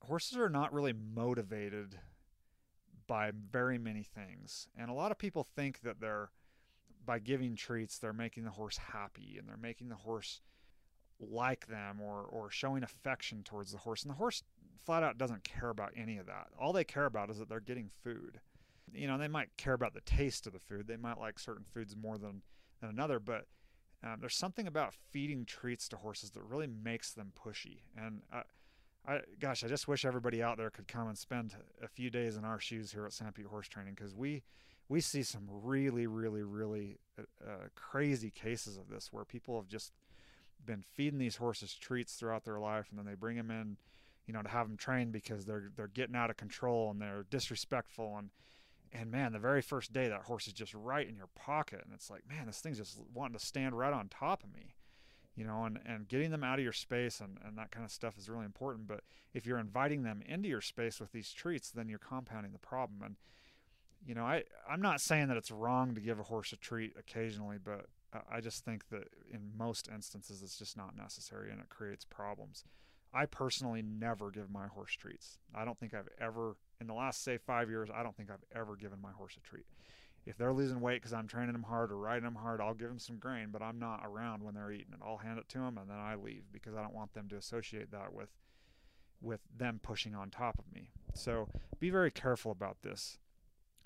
Horses 0.00 0.36
are 0.36 0.50
not 0.50 0.74
really 0.74 0.92
motivated 0.92 1.98
by 3.06 3.32
very 3.50 3.78
many 3.78 4.02
things. 4.02 4.68
And 4.76 4.90
a 4.90 4.94
lot 4.94 5.10
of 5.10 5.18
people 5.18 5.46
think 5.56 5.80
that 5.80 6.00
they're 6.00 6.30
by 7.06 7.18
giving 7.18 7.54
treats 7.54 7.98
they're 7.98 8.14
making 8.14 8.44
the 8.44 8.50
horse 8.50 8.78
happy 8.78 9.36
and 9.38 9.46
they're 9.46 9.58
making 9.58 9.90
the 9.90 9.94
horse 9.94 10.40
like 11.20 11.66
them 11.66 12.00
or 12.00 12.22
or 12.22 12.50
showing 12.50 12.82
affection 12.82 13.42
towards 13.42 13.72
the 13.72 13.78
horse 13.78 14.02
and 14.02 14.10
the 14.10 14.16
horse 14.16 14.42
flat 14.84 15.02
out 15.02 15.18
doesn't 15.18 15.44
care 15.44 15.70
about 15.70 15.92
any 15.96 16.18
of 16.18 16.26
that. 16.26 16.48
All 16.58 16.72
they 16.72 16.84
care 16.84 17.06
about 17.06 17.30
is 17.30 17.38
that 17.38 17.48
they're 17.48 17.60
getting 17.60 17.90
food. 18.02 18.40
You 18.92 19.06
know, 19.06 19.18
they 19.18 19.28
might 19.28 19.56
care 19.56 19.72
about 19.72 19.94
the 19.94 20.02
taste 20.02 20.46
of 20.46 20.52
the 20.52 20.58
food. 20.58 20.86
They 20.86 20.96
might 20.96 21.18
like 21.18 21.38
certain 21.38 21.64
foods 21.72 21.96
more 21.96 22.18
than 22.18 22.42
than 22.80 22.90
another, 22.90 23.18
but 23.18 23.46
um, 24.04 24.18
there's 24.20 24.36
something 24.36 24.66
about 24.66 24.94
feeding 25.10 25.44
treats 25.44 25.88
to 25.88 25.96
horses 25.96 26.30
that 26.32 26.42
really 26.42 26.66
makes 26.66 27.12
them 27.12 27.32
pushy. 27.34 27.78
And 27.96 28.20
I, 28.32 28.42
I, 29.06 29.20
gosh, 29.40 29.64
I 29.64 29.68
just 29.68 29.88
wish 29.88 30.04
everybody 30.04 30.42
out 30.42 30.58
there 30.58 30.70
could 30.70 30.88
come 30.88 31.08
and 31.08 31.16
spend 31.16 31.54
a 31.82 31.88
few 31.88 32.10
days 32.10 32.36
in 32.36 32.44
our 32.44 32.60
shoes 32.60 32.92
here 32.92 33.06
at 33.06 33.12
Sanpete 33.12 33.46
Horse 33.46 33.68
Training 33.68 33.94
because 33.94 34.14
we 34.14 34.42
we 34.90 35.00
see 35.00 35.22
some 35.22 35.48
really, 35.48 36.06
really, 36.06 36.42
really 36.42 36.98
uh, 37.18 37.22
uh, 37.42 37.68
crazy 37.74 38.30
cases 38.30 38.76
of 38.76 38.90
this 38.90 39.08
where 39.10 39.24
people 39.24 39.56
have 39.56 39.66
just 39.66 39.92
been 40.66 40.84
feeding 40.94 41.18
these 41.18 41.36
horses 41.36 41.74
treats 41.74 42.14
throughout 42.14 42.44
their 42.44 42.58
life, 42.58 42.88
and 42.90 42.98
then 42.98 43.06
they 43.06 43.14
bring 43.14 43.36
them 43.36 43.50
in, 43.50 43.78
you 44.26 44.34
know, 44.34 44.42
to 44.42 44.48
have 44.48 44.68
them 44.68 44.76
trained 44.76 45.12
because 45.12 45.46
they're 45.46 45.70
they're 45.76 45.88
getting 45.88 46.16
out 46.16 46.28
of 46.28 46.36
control 46.36 46.90
and 46.90 47.00
they're 47.00 47.24
disrespectful 47.30 48.16
and 48.18 48.28
and 48.94 49.10
man, 49.10 49.32
the 49.32 49.40
very 49.40 49.60
first 49.60 49.92
day 49.92 50.08
that 50.08 50.22
horse 50.22 50.46
is 50.46 50.52
just 50.52 50.72
right 50.72 51.08
in 51.08 51.16
your 51.16 51.28
pocket, 51.34 51.82
and 51.84 51.92
it's 51.92 52.08
like, 52.08 52.22
man, 52.28 52.46
this 52.46 52.60
thing's 52.60 52.78
just 52.78 52.98
wanting 53.12 53.36
to 53.36 53.44
stand 53.44 53.76
right 53.76 53.92
on 53.92 54.08
top 54.08 54.44
of 54.44 54.54
me, 54.54 54.76
you 55.34 55.44
know, 55.44 55.64
and, 55.64 55.80
and 55.84 56.08
getting 56.08 56.30
them 56.30 56.44
out 56.44 56.60
of 56.60 56.64
your 56.64 56.72
space 56.72 57.20
and, 57.20 57.38
and 57.44 57.58
that 57.58 57.72
kind 57.72 57.84
of 57.84 57.90
stuff 57.90 58.16
is 58.16 58.28
really 58.28 58.44
important. 58.44 58.86
But 58.86 59.00
if 59.32 59.44
you're 59.44 59.58
inviting 59.58 60.04
them 60.04 60.22
into 60.24 60.48
your 60.48 60.60
space 60.60 61.00
with 61.00 61.10
these 61.10 61.32
treats, 61.32 61.72
then 61.72 61.88
you're 61.88 61.98
compounding 61.98 62.52
the 62.52 62.58
problem. 62.58 63.02
And, 63.04 63.16
you 64.06 64.14
know, 64.14 64.24
I, 64.24 64.44
I'm 64.70 64.80
not 64.80 65.00
saying 65.00 65.26
that 65.28 65.36
it's 65.36 65.50
wrong 65.50 65.94
to 65.96 66.00
give 66.00 66.20
a 66.20 66.24
horse 66.24 66.52
a 66.52 66.56
treat 66.56 66.92
occasionally, 66.96 67.56
but 67.62 67.86
I 68.30 68.40
just 68.40 68.64
think 68.64 68.90
that 68.90 69.08
in 69.28 69.50
most 69.58 69.88
instances 69.92 70.40
it's 70.40 70.56
just 70.56 70.76
not 70.76 70.96
necessary 70.96 71.50
and 71.50 71.60
it 71.60 71.68
creates 71.68 72.04
problems. 72.04 72.62
I 73.12 73.26
personally 73.26 73.82
never 73.82 74.30
give 74.30 74.50
my 74.50 74.68
horse 74.68 74.92
treats. 74.92 75.38
I 75.54 75.64
don't 75.64 75.78
think 75.78 75.94
I've 75.94 76.08
ever, 76.20 76.56
in 76.80 76.86
the 76.86 76.94
last, 76.94 77.22
say, 77.22 77.38
five 77.38 77.68
years, 77.68 77.88
I 77.94 78.02
don't 78.02 78.16
think 78.16 78.30
I've 78.30 78.44
ever 78.58 78.76
given 78.76 79.00
my 79.00 79.12
horse 79.12 79.36
a 79.36 79.40
treat. 79.40 79.66
If 80.26 80.38
they're 80.38 80.52
losing 80.52 80.80
weight 80.80 81.02
because 81.02 81.12
I'm 81.12 81.26
training 81.26 81.52
them 81.52 81.64
hard 81.64 81.92
or 81.92 81.98
riding 81.98 82.24
them 82.24 82.34
hard, 82.34 82.60
I'll 82.60 82.74
give 82.74 82.88
them 82.88 82.98
some 82.98 83.18
grain, 83.18 83.48
but 83.52 83.60
I'm 83.62 83.78
not 83.78 84.00
around 84.04 84.42
when 84.42 84.54
they're 84.54 84.72
eating 84.72 84.94
it. 84.94 85.00
I'll 85.04 85.18
hand 85.18 85.38
it 85.38 85.48
to 85.50 85.58
them 85.58 85.76
and 85.78 85.88
then 85.88 85.98
I 85.98 86.14
leave 86.14 86.44
because 86.50 86.74
I 86.74 86.80
don't 86.80 86.94
want 86.94 87.12
them 87.12 87.28
to 87.28 87.36
associate 87.36 87.90
that 87.90 88.12
with 88.12 88.30
with 89.20 89.40
them 89.56 89.80
pushing 89.82 90.14
on 90.14 90.28
top 90.28 90.58
of 90.58 90.70
me. 90.74 90.90
So 91.14 91.48
be 91.80 91.88
very 91.88 92.10
careful 92.10 92.52
about 92.52 92.82
this. 92.82 93.16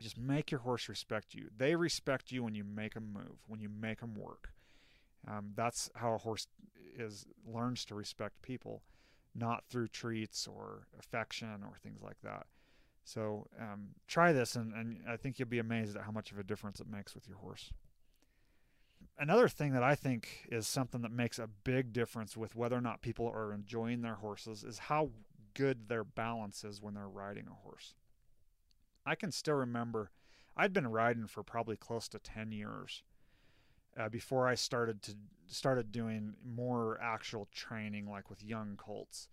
Just 0.01 0.19
make 0.19 0.51
your 0.51 0.61
horse 0.61 0.89
respect 0.89 1.35
you. 1.35 1.49
They 1.57 1.77
respect 1.77 2.33
you 2.33 2.43
when 2.43 2.55
you 2.55 2.65
make 2.65 2.95
them 2.95 3.13
move, 3.13 3.39
when 3.47 3.61
you 3.61 3.69
make 3.69 4.01
them 4.01 4.15
work. 4.15 4.51
Um, 5.29 5.53
that's 5.55 5.91
how 5.95 6.15
a 6.15 6.19
horse 6.19 6.47
is 6.97 7.27
learns 7.47 7.85
to 7.87 7.95
respect 7.95 8.43
people 8.43 8.83
not 9.35 9.65
through 9.69 9.89
treats 9.89 10.47
or 10.47 10.87
affection 10.99 11.63
or 11.63 11.77
things 11.83 12.03
like 12.03 12.21
that. 12.23 12.47
So 13.09 13.47
um, 13.59 13.89
try 14.07 14.33
this, 14.33 14.55
and, 14.55 14.75
and 14.75 15.01
I 15.09 15.17
think 15.17 15.39
you'll 15.39 15.49
be 15.49 15.59
amazed 15.59 15.97
at 15.97 16.03
how 16.03 16.11
much 16.11 16.31
of 16.31 16.39
a 16.39 16.43
difference 16.43 16.79
it 16.79 16.87
makes 16.87 17.15
with 17.15 17.27
your 17.27 17.39
horse. 17.39 17.73
Another 19.19 19.49
thing 19.49 19.73
that 19.73 19.83
I 19.83 19.95
think 19.95 20.47
is 20.53 20.69
something 20.69 21.01
that 21.01 21.11
makes 21.11 21.39
a 21.39 21.49
big 21.65 21.95
difference 21.95 22.37
with 22.37 22.55
whether 22.55 22.77
or 22.77 22.83
not 22.83 23.01
people 23.01 23.27
are 23.27 23.55
enjoying 23.55 24.03
their 24.03 24.17
horses 24.17 24.63
is 24.63 24.79
how 24.79 25.11
good 25.55 25.89
their 25.89 26.05
balance 26.05 26.65
is 26.65 26.83
when 26.83 26.93
they're 26.93 27.09
riding 27.09 27.47
a 27.49 27.63
horse. 27.63 27.95
I 29.07 29.15
can 29.15 29.33
still 29.33 29.55
remember 29.55 30.11
I'd 30.55 30.73
been 30.73 30.89
riding 30.89 31.29
for 31.29 31.43
probably 31.43 31.77
close 31.77 32.09
to 32.09 32.19
10 32.19 32.53
years 32.53 33.05
uh, 33.99 34.09
before 34.09 34.49
I 34.49 34.55
started 34.57 35.03
to 35.03 35.13
started 35.47 35.93
doing 35.93 36.35
more 36.45 37.01
actual 37.01 37.49
training, 37.55 38.11
like 38.11 38.29
with 38.29 38.45
young 38.45 38.75
colts. 38.77 39.29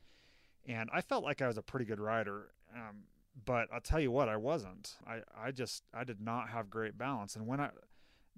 And 0.65 0.89
I 0.93 1.01
felt 1.01 1.25
like 1.25 1.41
I 1.41 1.47
was 1.47 1.57
a 1.57 1.61
pretty 1.61 1.85
good 1.85 1.99
rider, 1.99 2.51
um, 2.73 3.03
but 3.43 3.67
I'll 3.73 3.81
tell 3.81 3.99
you 3.99 4.11
what, 4.11 4.29
I 4.29 4.37
wasn't. 4.37 4.95
I 5.05 5.21
I 5.37 5.51
just 5.51 5.83
I 5.93 6.03
did 6.03 6.21
not 6.21 6.49
have 6.49 6.69
great 6.69 6.97
balance. 6.97 7.35
And 7.35 7.47
when 7.47 7.59
I 7.59 7.69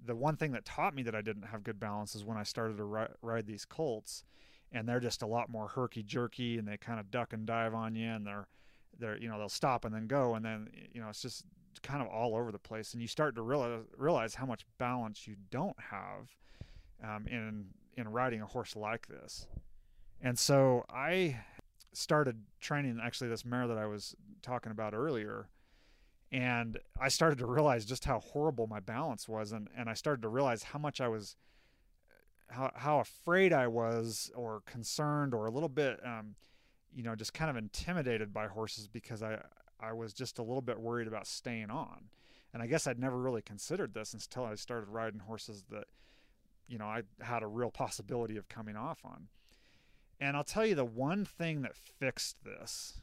the 0.04 0.16
one 0.16 0.36
thing 0.36 0.52
that 0.52 0.64
taught 0.64 0.94
me 0.94 1.02
that 1.04 1.14
I 1.14 1.22
didn't 1.22 1.44
have 1.44 1.62
good 1.62 1.80
balance 1.80 2.14
is 2.14 2.24
when 2.24 2.36
I 2.36 2.42
started 2.42 2.76
to 2.78 2.84
ri- 2.84 3.14
ride 3.22 3.46
these 3.46 3.64
colts, 3.64 4.24
and 4.72 4.88
they're 4.88 5.00
just 5.00 5.22
a 5.22 5.26
lot 5.26 5.48
more 5.48 5.68
herky 5.68 6.02
jerky, 6.02 6.58
and 6.58 6.66
they 6.66 6.76
kind 6.76 7.00
of 7.00 7.10
duck 7.10 7.32
and 7.32 7.46
dive 7.46 7.74
on 7.74 7.94
you, 7.94 8.08
and 8.08 8.26
they're 8.26 8.48
they're 8.98 9.18
you 9.18 9.28
know 9.28 9.38
they'll 9.38 9.48
stop 9.48 9.84
and 9.84 9.94
then 9.94 10.06
go, 10.06 10.34
and 10.34 10.44
then 10.44 10.68
you 10.92 11.00
know 11.00 11.08
it's 11.08 11.22
just 11.22 11.44
kind 11.82 12.02
of 12.02 12.08
all 12.08 12.34
over 12.34 12.50
the 12.50 12.58
place, 12.58 12.92
and 12.92 13.02
you 13.02 13.08
start 13.08 13.34
to 13.36 13.42
realize 13.42 13.84
realize 13.96 14.34
how 14.34 14.46
much 14.46 14.66
balance 14.78 15.26
you 15.26 15.36
don't 15.50 15.76
have 15.78 16.28
um, 17.04 17.26
in 17.28 17.66
in 17.96 18.08
riding 18.08 18.40
a 18.40 18.46
horse 18.46 18.76
like 18.76 19.06
this. 19.08 19.46
And 20.20 20.38
so 20.38 20.84
I 20.90 21.40
started 21.98 22.42
training 22.60 22.98
actually 23.02 23.28
this 23.28 23.44
mare 23.44 23.66
that 23.66 23.78
I 23.78 23.86
was 23.86 24.14
talking 24.42 24.72
about 24.72 24.94
earlier. 24.94 25.48
And 26.30 26.78
I 27.00 27.08
started 27.08 27.38
to 27.38 27.46
realize 27.46 27.84
just 27.84 28.04
how 28.04 28.20
horrible 28.20 28.66
my 28.66 28.80
balance 28.80 29.28
was 29.28 29.52
and, 29.52 29.68
and 29.76 29.88
I 29.88 29.94
started 29.94 30.22
to 30.22 30.28
realize 30.28 30.62
how 30.62 30.78
much 30.78 31.00
I 31.00 31.08
was 31.08 31.36
how 32.50 32.70
how 32.74 33.00
afraid 33.00 33.52
I 33.52 33.66
was 33.66 34.30
or 34.34 34.62
concerned 34.66 35.34
or 35.34 35.46
a 35.46 35.50
little 35.50 35.68
bit 35.68 36.00
um, 36.04 36.34
you 36.94 37.02
know, 37.02 37.14
just 37.14 37.34
kind 37.34 37.50
of 37.50 37.56
intimidated 37.56 38.32
by 38.32 38.46
horses 38.46 38.88
because 38.88 39.22
I 39.22 39.38
I 39.80 39.92
was 39.92 40.12
just 40.12 40.38
a 40.38 40.42
little 40.42 40.62
bit 40.62 40.80
worried 40.80 41.06
about 41.06 41.26
staying 41.26 41.70
on. 41.70 42.06
And 42.52 42.62
I 42.62 42.66
guess 42.66 42.86
I'd 42.86 42.98
never 42.98 43.16
really 43.16 43.42
considered 43.42 43.94
this 43.94 44.14
until 44.14 44.44
I 44.44 44.54
started 44.56 44.88
riding 44.88 45.20
horses 45.20 45.64
that, 45.70 45.84
you 46.66 46.78
know, 46.78 46.86
I 46.86 47.02
had 47.20 47.42
a 47.42 47.46
real 47.46 47.70
possibility 47.70 48.36
of 48.36 48.48
coming 48.48 48.74
off 48.74 48.98
on. 49.04 49.28
And 50.20 50.36
I'll 50.36 50.44
tell 50.44 50.66
you 50.66 50.74
the 50.74 50.84
one 50.84 51.24
thing 51.24 51.62
that 51.62 51.76
fixed 51.76 52.44
this 52.44 53.00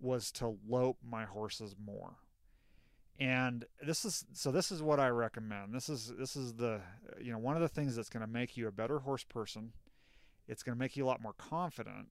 was 0.00 0.30
to 0.32 0.56
lope 0.68 0.98
my 1.08 1.24
horses 1.24 1.76
more. 1.82 2.16
And 3.20 3.64
this 3.84 4.04
is 4.04 4.24
so 4.32 4.52
this 4.52 4.70
is 4.70 4.80
what 4.80 5.00
I 5.00 5.08
recommend. 5.08 5.74
This 5.74 5.88
is 5.88 6.12
this 6.18 6.36
is 6.36 6.54
the 6.54 6.80
you 7.20 7.32
know 7.32 7.38
one 7.38 7.56
of 7.56 7.62
the 7.62 7.68
things 7.68 7.96
that's 7.96 8.08
going 8.08 8.24
to 8.24 8.32
make 8.32 8.56
you 8.56 8.68
a 8.68 8.72
better 8.72 9.00
horse 9.00 9.24
person. 9.24 9.72
It's 10.46 10.62
going 10.62 10.76
to 10.76 10.78
make 10.78 10.96
you 10.96 11.04
a 11.04 11.08
lot 11.08 11.20
more 11.20 11.34
confident 11.34 12.08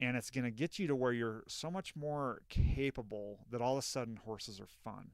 and 0.00 0.16
it's 0.16 0.30
going 0.30 0.44
to 0.44 0.50
get 0.50 0.78
you 0.78 0.86
to 0.86 0.94
where 0.94 1.12
you're 1.12 1.42
so 1.48 1.70
much 1.70 1.96
more 1.96 2.42
capable 2.48 3.40
that 3.50 3.60
all 3.60 3.74
of 3.74 3.78
a 3.78 3.86
sudden 3.86 4.16
horses 4.24 4.60
are 4.60 4.68
fun 4.84 5.10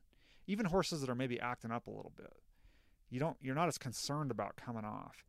even 0.47 0.67
horses 0.67 1.01
that 1.01 1.11
are 1.11 1.15
maybe 1.15 1.41
acting 1.41 1.71
up 1.71 1.87
a 1.87 1.91
little 1.91 2.13
bit 2.17 2.33
you 3.11 3.21
don't 3.21 3.37
you're 3.41 3.55
not 3.55 3.69
as 3.69 3.79
concerned 3.79 4.31
about 4.31 4.57
coming 4.57 4.85
off 4.85 5.25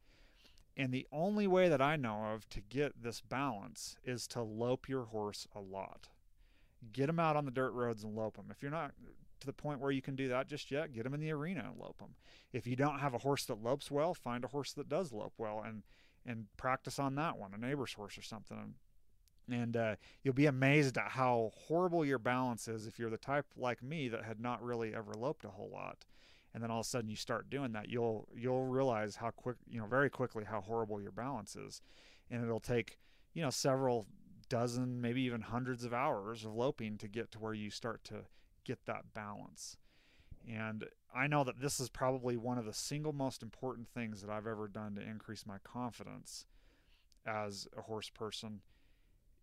and 0.76 0.92
the 0.92 1.08
only 1.12 1.48
way 1.48 1.70
that 1.70 1.82
i 1.82 1.96
know 1.96 2.34
of 2.34 2.48
to 2.50 2.62
get 2.62 3.02
this 3.02 3.22
balance 3.22 3.96
is 4.04 4.28
to 4.28 4.42
lope 4.42 4.90
your 4.90 5.06
horse 5.06 5.48
a 5.56 5.60
lot. 5.60 6.08
Get 6.92 7.08
them 7.08 7.20
out 7.20 7.38
on 7.38 7.46
the 7.46 7.52
dirt 7.52 7.72
roads 7.72 8.04
and 8.04 8.16
lope 8.16 8.36
them 8.36 8.48
if 8.52 8.62
you're 8.62 8.72
not 8.72 8.92
to 9.40 9.48
the 9.48 9.54
point 9.54 9.80
where 9.80 9.92
you 9.92 10.02
can 10.02 10.16
do 10.16 10.30
that 10.30 10.48
just 10.48 10.72
yet 10.72 10.94
get 10.94 11.04
them 11.04 11.14
in 11.14 11.20
the 11.20 11.32
arena 11.32 11.66
and 11.70 11.78
lope 11.78 11.98
them 12.00 12.16
if 12.54 12.66
you 12.66 12.78
don't 12.78 13.00
have 13.00 13.14
a 13.14 13.18
horse 13.18 13.46
that 13.46 13.62
lopes 13.62 13.92
well 13.92 14.14
find 14.14 14.46
a 14.46 14.48
horse 14.48 14.72
that 14.72 14.88
does 14.88 15.12
lope 15.12 15.34
well 15.38 15.62
and 15.66 15.84
and 16.26 16.46
practice 16.58 17.00
on 17.00 17.16
that 17.16 17.38
one 17.38 17.54
a 17.54 17.58
neighbor's 17.58 17.94
horse 17.94 18.18
or 18.18 18.22
something. 18.22 18.76
And 19.52 19.76
uh, 19.76 19.96
you'll 20.24 20.34
be 20.34 20.46
amazed 20.46 20.98
at 20.98 21.10
how 21.10 21.52
horrible 21.68 22.06
your 22.06 22.20
balance 22.20 22.70
is 22.70 22.88
if 22.88 22.98
you're 22.98 23.10
the 23.10 23.18
type 23.18 23.46
like 23.58 23.84
me 23.84 24.08
that 24.08 24.24
had 24.24 24.40
not 24.40 24.64
really 24.64 24.96
ever 24.96 25.14
loped 25.14 25.44
a 25.44 25.50
whole 25.50 25.70
lot 25.70 26.06
and 26.54 26.62
then 26.62 26.70
all 26.70 26.80
of 26.80 26.86
a 26.86 26.90
sudden 26.90 27.10
you 27.10 27.16
start 27.16 27.50
doing 27.50 27.72
that 27.72 27.90
you'll 27.90 28.28
you'll 28.36 28.66
realize 28.66 29.16
how 29.16 29.30
quick 29.32 29.58
you 29.70 29.80
know 29.80 29.88
very 29.88 30.10
quickly 30.10 30.44
how 30.44 30.62
horrible 30.62 31.02
your 31.02 31.12
balance 31.12 31.56
is 31.56 31.82
and 32.30 32.44
it'll 32.44 32.60
take 32.60 32.98
you 33.34 33.42
know 33.42 33.50
several 33.50 34.06
dozen 34.50 35.02
maybe 35.02 35.22
even 35.22 35.42
hundreds 35.42 35.84
of 35.84 35.94
hours 35.94 36.46
of 36.46 36.54
loping 36.54 36.98
to 36.98 37.08
get 37.08 37.32
to 37.32 37.40
where 37.40 37.54
you 37.54 37.70
start 37.70 38.04
to 38.04 38.26
get 38.66 38.86
that 38.86 39.14
balance 39.14 39.78
and 40.50 40.86
I 41.16 41.28
know 41.28 41.44
that 41.44 41.62
this 41.62 41.80
is 41.80 41.90
probably 41.90 42.38
one 42.38 42.58
of 42.58 42.66
the 42.66 42.74
single 42.74 43.14
most 43.14 43.44
important 43.44 43.88
things 43.88 44.22
that 44.22 44.30
I've 44.30 44.48
ever 44.48 44.68
done 44.68 44.96
to 44.96 45.02
increase 45.02 45.46
my 45.46 45.58
confidence 45.64 46.46
as 47.26 47.68
a 47.78 47.82
horse 47.82 48.10
person 48.10 48.62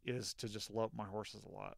is 0.04 0.34
to 0.34 0.48
just 0.48 0.70
lope 0.70 0.92
my 0.94 1.06
horses 1.06 1.44
a 1.44 1.54
lot. 1.54 1.76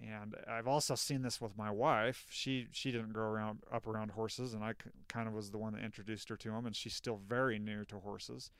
And 0.00 0.34
I've 0.48 0.66
also 0.66 0.94
seen 0.94 1.22
this 1.22 1.40
with 1.40 1.56
my 1.56 1.70
wife. 1.70 2.26
She 2.30 2.66
she 2.72 2.90
didn't 2.90 3.12
grow 3.12 3.28
around 3.28 3.60
up 3.72 3.86
around 3.86 4.12
horses, 4.12 4.54
and 4.54 4.64
I 4.64 4.74
kind 5.08 5.28
of 5.28 5.34
was 5.34 5.50
the 5.50 5.58
one 5.58 5.74
that 5.74 5.84
introduced 5.84 6.28
her 6.28 6.36
to 6.36 6.50
them. 6.50 6.66
And 6.66 6.74
she's 6.74 6.94
still 6.94 7.20
very 7.26 7.58
new 7.58 7.84
to 7.86 7.98
horses. 7.98 8.50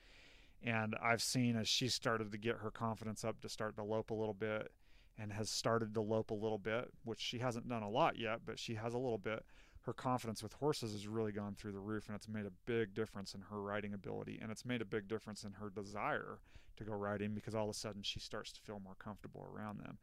And 0.61 0.95
I've 1.01 1.21
seen 1.21 1.57
as 1.57 1.67
she 1.67 1.89
started 1.89 2.31
to 2.31 2.37
get 2.37 2.57
her 2.57 2.71
confidence 2.71 3.25
up 3.25 3.41
to 3.41 3.49
start 3.49 3.75
to 3.75 3.83
lope 3.83 4.11
a 4.11 4.15
little 4.15 4.33
bit, 4.33 4.71
and 5.17 5.33
has 5.33 5.49
started 5.49 5.93
to 5.93 6.01
lope 6.01 6.31
a 6.31 6.35
little 6.35 6.57
bit, 6.57 6.89
which 7.03 7.19
she 7.19 7.39
hasn't 7.39 7.67
done 7.67 7.83
a 7.83 7.89
lot 7.89 8.17
yet, 8.17 8.39
but 8.45 8.57
she 8.57 8.75
has 8.75 8.93
a 8.93 8.97
little 8.97 9.17
bit. 9.17 9.43
Her 9.81 9.93
confidence 9.93 10.41
with 10.41 10.53
horses 10.53 10.93
has 10.93 11.07
really 11.07 11.33
gone 11.33 11.55
through 11.55 11.73
the 11.73 11.79
roof, 11.79 12.07
and 12.07 12.15
it's 12.15 12.29
made 12.29 12.45
a 12.45 12.51
big 12.65 12.93
difference 12.93 13.33
in 13.33 13.41
her 13.41 13.61
riding 13.61 13.93
ability, 13.93 14.39
and 14.41 14.49
it's 14.49 14.65
made 14.65 14.81
a 14.81 14.85
big 14.85 15.09
difference 15.09 15.43
in 15.43 15.51
her 15.53 15.69
desire 15.69 16.39
to 16.77 16.83
go 16.83 16.93
riding 16.93 17.33
because 17.33 17.53
all 17.53 17.65
of 17.65 17.75
a 17.75 17.77
sudden 17.77 18.01
she 18.01 18.19
starts 18.19 18.51
to 18.53 18.61
feel 18.61 18.79
more 18.79 18.95
comfortable 18.95 19.45
around 19.53 19.79
them. 19.79 19.97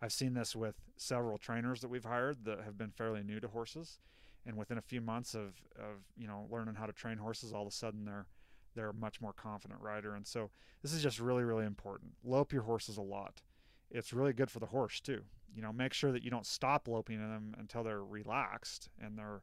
I've 0.00 0.12
seen 0.12 0.34
this 0.34 0.54
with 0.54 0.76
several 0.96 1.38
trainers 1.38 1.80
that 1.80 1.88
we've 1.88 2.04
hired 2.04 2.44
that 2.44 2.60
have 2.64 2.78
been 2.78 2.90
fairly 2.90 3.22
new 3.22 3.40
to 3.40 3.48
horses, 3.48 3.98
and 4.46 4.56
within 4.56 4.78
a 4.78 4.82
few 4.82 5.00
months 5.00 5.34
of, 5.34 5.54
of 5.76 6.04
you 6.16 6.26
know 6.26 6.46
learning 6.50 6.76
how 6.76 6.86
to 6.86 6.92
train 6.92 7.18
horses, 7.18 7.52
all 7.52 7.62
of 7.62 7.68
a 7.68 7.72
sudden 7.72 8.04
they're 8.04 8.26
they're 8.74 8.90
a 8.90 8.94
much 8.94 9.20
more 9.20 9.32
confident 9.32 9.80
rider. 9.80 10.14
And 10.14 10.26
so 10.26 10.50
this 10.82 10.92
is 10.92 11.02
just 11.02 11.18
really 11.18 11.44
really 11.44 11.66
important. 11.66 12.12
Lope 12.24 12.52
your 12.52 12.62
horses 12.62 12.96
a 12.96 13.02
lot. 13.02 13.42
It's 13.90 14.12
really 14.12 14.32
good 14.32 14.50
for 14.50 14.60
the 14.60 14.66
horse 14.66 15.00
too. 15.00 15.22
You 15.54 15.62
know, 15.62 15.72
make 15.72 15.92
sure 15.92 16.12
that 16.12 16.22
you 16.22 16.30
don't 16.30 16.46
stop 16.46 16.86
loping 16.86 17.18
them 17.18 17.54
until 17.58 17.82
they're 17.82 18.04
relaxed 18.04 18.90
and 19.00 19.18
they're 19.18 19.42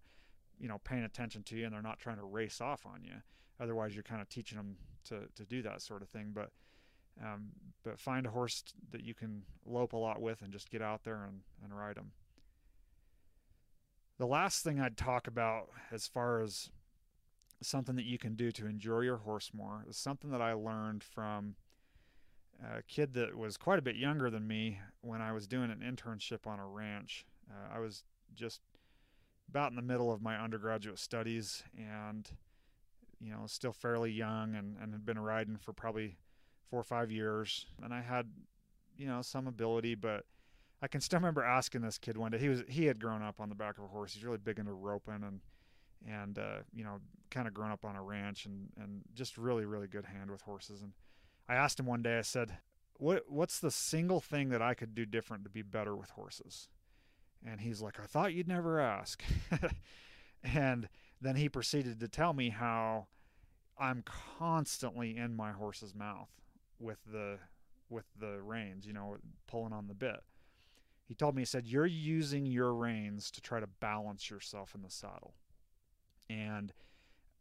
you 0.58 0.70
know 0.70 0.80
paying 0.86 1.04
attention 1.04 1.44
to 1.44 1.58
you 1.58 1.66
and 1.66 1.74
they're 1.74 1.82
not 1.82 2.00
trying 2.00 2.18
to 2.18 2.24
race 2.24 2.62
off 2.62 2.86
on 2.86 3.04
you. 3.04 3.16
Otherwise, 3.60 3.94
you're 3.94 4.04
kind 4.04 4.22
of 4.22 4.30
teaching 4.30 4.58
them 4.58 4.78
to 5.06 5.24
to 5.36 5.46
do 5.46 5.62
that 5.64 5.82
sort 5.82 6.02
of 6.02 6.08
thing. 6.08 6.32
But 6.34 6.52
um, 7.22 7.50
but 7.84 8.00
find 8.00 8.26
a 8.26 8.32
horse 8.32 8.64
that 8.92 9.04
you 9.04 9.14
can 9.14 9.44
lope 9.66 9.94
a 9.94 9.98
lot 9.98 10.22
with 10.22 10.42
and 10.42 10.52
just 10.52 10.70
get 10.70 10.82
out 10.82 11.04
there 11.04 11.24
and, 11.24 11.42
and 11.64 11.78
ride 11.78 11.96
them. 11.96 12.12
The 14.18 14.26
last 14.26 14.64
thing 14.64 14.80
I'd 14.80 14.98
talk 14.98 15.28
about 15.28 15.70
as 15.92 16.08
far 16.08 16.42
as 16.42 16.70
something 17.62 17.96
that 17.96 18.06
you 18.06 18.18
can 18.18 18.36
do 18.36 18.52
to 18.52 18.66
enjoy 18.66 19.02
your 19.02 19.18
horse 19.18 19.52
more 19.54 19.86
is 19.90 19.98
something 19.98 20.32
that 20.32 20.42
I 20.42 20.54
learned 20.54 21.04
from 21.04 21.56
a 22.64 22.82
kid 22.84 23.14
that 23.14 23.36
was 23.38 23.58
quite 23.58 23.80
a 23.80 23.82
bit 23.82 23.96
younger 23.96 24.30
than 24.30 24.48
me 24.48 24.80
when 25.02 25.22
I 25.22 25.32
was 25.32 25.48
doing 25.48 25.70
an 25.72 25.80
internship 25.80 26.48
on 26.48 26.60
a 26.60 26.66
ranch. 26.66 27.26
Uh, 27.50 27.76
I 27.76 27.80
was 27.80 28.04
just 28.34 28.62
about 29.50 29.72
in 29.72 29.76
the 29.76 29.82
middle 29.82 30.12
of 30.12 30.22
my 30.22 30.38
undergraduate 30.38 31.00
studies 31.00 31.64
and 31.78 32.30
you 33.20 33.32
know 33.32 33.44
still 33.46 33.74
fairly 33.74 34.12
young 34.12 34.56
and, 34.56 34.76
and 34.82 34.94
had 34.94 35.06
been 35.06 35.20
riding 35.20 35.58
for 35.58 35.74
probably 35.74 36.18
four 36.76 36.82
or 36.82 36.84
five 36.84 37.10
years, 37.10 37.66
and 37.82 37.94
I 37.94 38.02
had, 38.02 38.28
you 38.98 39.08
know, 39.08 39.22
some 39.22 39.48
ability, 39.48 39.96
but 39.96 40.26
I 40.82 40.90
can 40.90 41.00
still 41.00 41.20
remember 41.20 41.42
asking 41.42 41.84
this 41.84 41.98
kid 41.98 42.18
one 42.18 42.34
day. 42.34 42.38
He 42.38 42.50
was 42.50 42.64
he 42.68 42.84
had 42.84 43.00
grown 43.00 43.22
up 43.22 43.40
on 43.40 43.48
the 43.48 43.56
back 43.56 43.78
of 43.78 43.86
a 43.86 43.88
horse. 43.88 44.14
He's 44.14 44.26
really 44.26 44.40
big 44.40 44.60
into 44.60 44.74
roping 44.74 45.24
and 45.24 45.40
and 46.06 46.38
uh, 46.38 46.58
you 46.74 46.84
know, 46.84 47.00
kind 47.32 47.48
of 47.48 47.54
grown 47.54 47.72
up 47.72 47.86
on 47.86 47.96
a 47.96 48.04
ranch 48.04 48.46
and 48.46 48.68
and 48.78 49.04
just 49.14 49.38
really 49.38 49.64
really 49.64 49.88
good 49.88 50.04
hand 50.04 50.30
with 50.30 50.42
horses. 50.42 50.82
And 50.82 50.92
I 51.48 51.56
asked 51.56 51.80
him 51.80 51.86
one 51.86 52.02
day. 52.02 52.18
I 52.18 52.24
said, 52.24 52.58
"What 52.98 53.24
what's 53.30 53.62
the 53.62 53.72
single 53.72 54.20
thing 54.20 54.50
that 54.50 54.62
I 54.62 54.74
could 54.74 54.94
do 54.94 55.06
different 55.06 55.46
to 55.46 55.50
be 55.50 55.62
better 55.62 55.96
with 55.96 56.10
horses?" 56.10 56.68
And 57.48 57.62
he's 57.62 57.82
like, 57.82 58.02
"I 58.02 58.06
thought 58.06 58.34
you'd 58.34 58.50
never 58.50 58.82
ask." 58.82 59.24
and 60.44 60.90
then 61.22 61.38
he 61.38 61.48
proceeded 61.48 62.02
to 62.02 62.10
tell 62.10 62.34
me 62.34 62.50
how 62.50 63.08
I'm 63.80 64.04
constantly 64.38 65.16
in 65.16 65.38
my 65.38 65.54
horse's 65.54 65.96
mouth 65.96 66.30
with 66.80 67.00
the 67.12 67.38
with 67.90 68.06
the 68.20 68.42
reins, 68.42 68.86
you 68.86 68.94
know, 68.94 69.18
pulling 69.48 69.74
on 69.74 69.88
the 69.88 69.94
bit. 69.94 70.22
He 71.08 71.14
told 71.14 71.36
me 71.36 71.44
he 71.44 71.46
said 71.46 71.68
you're 71.68 71.86
using 71.86 72.46
your 72.46 72.74
reins 72.74 73.30
to 73.32 73.42
try 73.42 73.60
to 73.60 73.68
balance 73.68 74.30
yourself 74.30 74.74
in 74.74 74.82
the 74.82 74.90
saddle. 74.90 75.36
And 76.30 76.74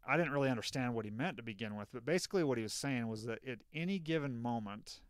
I 0.06 0.18
didn't 0.18 0.32
really 0.32 0.50
understand 0.50 0.94
what 0.94 1.06
he 1.06 1.10
meant 1.10 1.38
to 1.38 1.42
begin 1.42 1.76
with, 1.76 1.88
but 1.90 2.04
basically 2.04 2.44
what 2.44 2.58
he 2.58 2.62
was 2.62 2.74
saying 2.74 3.08
was 3.08 3.24
that 3.24 3.38
at 3.48 3.60
any 3.72 3.98
given 3.98 4.36
moment 4.36 5.00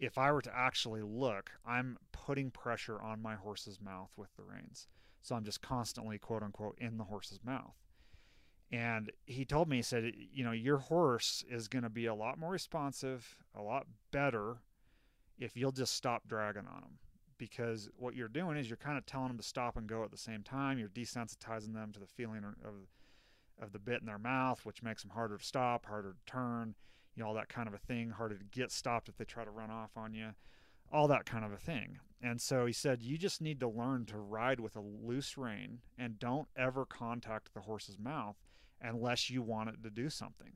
if 0.00 0.16
I 0.16 0.32
were 0.32 0.42
to 0.42 0.56
actually 0.56 1.02
look, 1.02 1.50
I'm 1.64 1.98
putting 2.10 2.50
pressure 2.50 3.00
on 3.00 3.20
my 3.20 3.34
horse's 3.34 3.80
mouth 3.80 4.10
with 4.16 4.34
the 4.36 4.42
reins. 4.42 4.88
So 5.20 5.34
I'm 5.34 5.44
just 5.44 5.60
constantly 5.60 6.18
quote 6.18 6.42
unquote 6.42 6.76
in 6.78 6.96
the 6.96 7.04
horse's 7.04 7.40
mouth. 7.44 7.76
And 8.72 9.10
he 9.26 9.44
told 9.44 9.68
me, 9.68 9.76
he 9.76 9.82
said, 9.82 10.12
you 10.32 10.44
know, 10.44 10.52
your 10.52 10.78
horse 10.78 11.44
is 11.50 11.66
going 11.66 11.82
to 11.82 11.90
be 11.90 12.06
a 12.06 12.14
lot 12.14 12.38
more 12.38 12.50
responsive, 12.50 13.36
a 13.56 13.62
lot 13.62 13.86
better 14.12 14.58
if 15.38 15.56
you'll 15.56 15.72
just 15.72 15.94
stop 15.94 16.28
dragging 16.28 16.68
on 16.72 16.82
them. 16.82 16.98
Because 17.36 17.88
what 17.96 18.14
you're 18.14 18.28
doing 18.28 18.56
is 18.56 18.68
you're 18.68 18.76
kind 18.76 18.98
of 18.98 19.06
telling 19.06 19.28
them 19.28 19.38
to 19.38 19.42
stop 19.42 19.76
and 19.76 19.88
go 19.88 20.04
at 20.04 20.10
the 20.10 20.18
same 20.18 20.42
time. 20.42 20.78
You're 20.78 20.88
desensitizing 20.88 21.74
them 21.74 21.90
to 21.92 21.98
the 21.98 22.06
feeling 22.06 22.44
of, 22.44 22.74
of 23.60 23.72
the 23.72 23.78
bit 23.78 24.00
in 24.00 24.06
their 24.06 24.18
mouth, 24.18 24.60
which 24.64 24.82
makes 24.82 25.02
them 25.02 25.10
harder 25.10 25.38
to 25.38 25.44
stop, 25.44 25.86
harder 25.86 26.12
to 26.12 26.32
turn, 26.32 26.74
you 27.16 27.22
know, 27.22 27.28
all 27.28 27.34
that 27.34 27.48
kind 27.48 27.66
of 27.66 27.74
a 27.74 27.78
thing, 27.78 28.10
harder 28.10 28.36
to 28.36 28.44
get 28.52 28.70
stopped 28.70 29.08
if 29.08 29.16
they 29.16 29.24
try 29.24 29.42
to 29.42 29.50
run 29.50 29.70
off 29.70 29.96
on 29.96 30.12
you, 30.12 30.28
all 30.92 31.08
that 31.08 31.24
kind 31.24 31.44
of 31.44 31.52
a 31.52 31.56
thing. 31.56 31.98
And 32.22 32.40
so 32.40 32.66
he 32.66 32.74
said, 32.74 33.02
you 33.02 33.16
just 33.16 33.40
need 33.40 33.58
to 33.60 33.68
learn 33.68 34.04
to 34.06 34.18
ride 34.18 34.60
with 34.60 34.76
a 34.76 34.80
loose 34.80 35.38
rein 35.38 35.78
and 35.98 36.18
don't 36.18 36.48
ever 36.54 36.84
contact 36.84 37.54
the 37.54 37.60
horse's 37.60 37.98
mouth 37.98 38.36
unless 38.80 39.30
you 39.30 39.42
want 39.42 39.68
it 39.68 39.82
to 39.82 39.90
do 39.90 40.08
something 40.10 40.52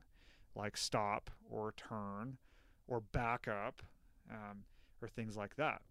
like 0.54 0.76
stop 0.76 1.30
or 1.50 1.74
turn 1.76 2.38
or 2.86 3.00
back 3.00 3.48
up 3.48 3.82
um, 4.30 4.64
or 5.02 5.08
things 5.08 5.36
like 5.36 5.56
that. 5.56 5.82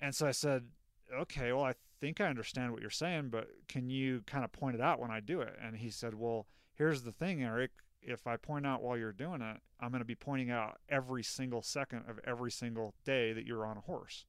And 0.00 0.14
so 0.14 0.26
I 0.26 0.32
said, 0.32 0.64
okay, 1.12 1.52
well, 1.52 1.64
I 1.64 1.74
think 2.00 2.20
I 2.20 2.26
understand 2.26 2.72
what 2.72 2.80
you're 2.80 2.90
saying, 2.90 3.28
but 3.30 3.48
can 3.68 3.90
you 3.90 4.22
kind 4.26 4.44
of 4.44 4.52
point 4.52 4.74
it 4.74 4.80
out 4.80 5.00
when 5.00 5.10
I 5.10 5.20
do 5.20 5.40
it? 5.40 5.54
And 5.62 5.76
he 5.76 5.90
said, 5.90 6.14
well, 6.14 6.46
here's 6.74 7.02
the 7.02 7.12
thing, 7.12 7.42
Eric. 7.42 7.70
If 8.00 8.26
I 8.26 8.36
point 8.36 8.66
out 8.66 8.82
while 8.82 8.96
you're 8.96 9.12
doing 9.12 9.42
it, 9.42 9.58
I'm 9.80 9.90
going 9.90 10.00
to 10.00 10.04
be 10.04 10.16
pointing 10.16 10.50
out 10.50 10.78
every 10.88 11.22
single 11.22 11.62
second 11.62 12.04
of 12.08 12.18
every 12.26 12.50
single 12.50 12.94
day 13.04 13.32
that 13.32 13.46
you're 13.46 13.64
on 13.64 13.76
a 13.76 13.80
horse. 13.80 14.24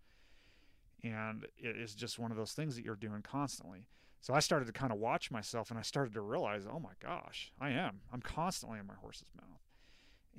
And 1.04 1.48
it 1.58 1.76
is 1.76 1.96
just 1.96 2.20
one 2.20 2.32
of 2.32 2.38
those 2.38 2.54
things 2.54 2.76
that 2.76 2.86
you're 2.86 2.96
doing 2.96 3.24
constantly. 3.24 3.88
So 4.24 4.34
I 4.34 4.40
started 4.40 4.68
to 4.68 4.72
kind 4.72 4.94
of 4.94 5.00
watch 5.00 5.32
myself 5.32 5.70
and 5.70 5.78
I 5.78 5.82
started 5.82 6.14
to 6.14 6.22
realize, 6.22 6.66
oh 6.66 6.80
my 6.80 6.94
gosh, 7.02 7.52
I 7.60 7.72
am. 7.72 8.00
I'm 8.12 8.22
constantly 8.22 8.80
in 8.80 8.88
my 8.88 8.94
horse's 8.94 9.28
mouth. 9.36 9.60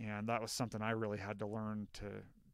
And 0.02 0.26
that 0.26 0.40
was 0.40 0.52
something 0.52 0.80
I 0.80 0.92
really 0.92 1.18
had 1.18 1.38
to 1.40 1.46
learn 1.46 1.88
to 1.94 2.06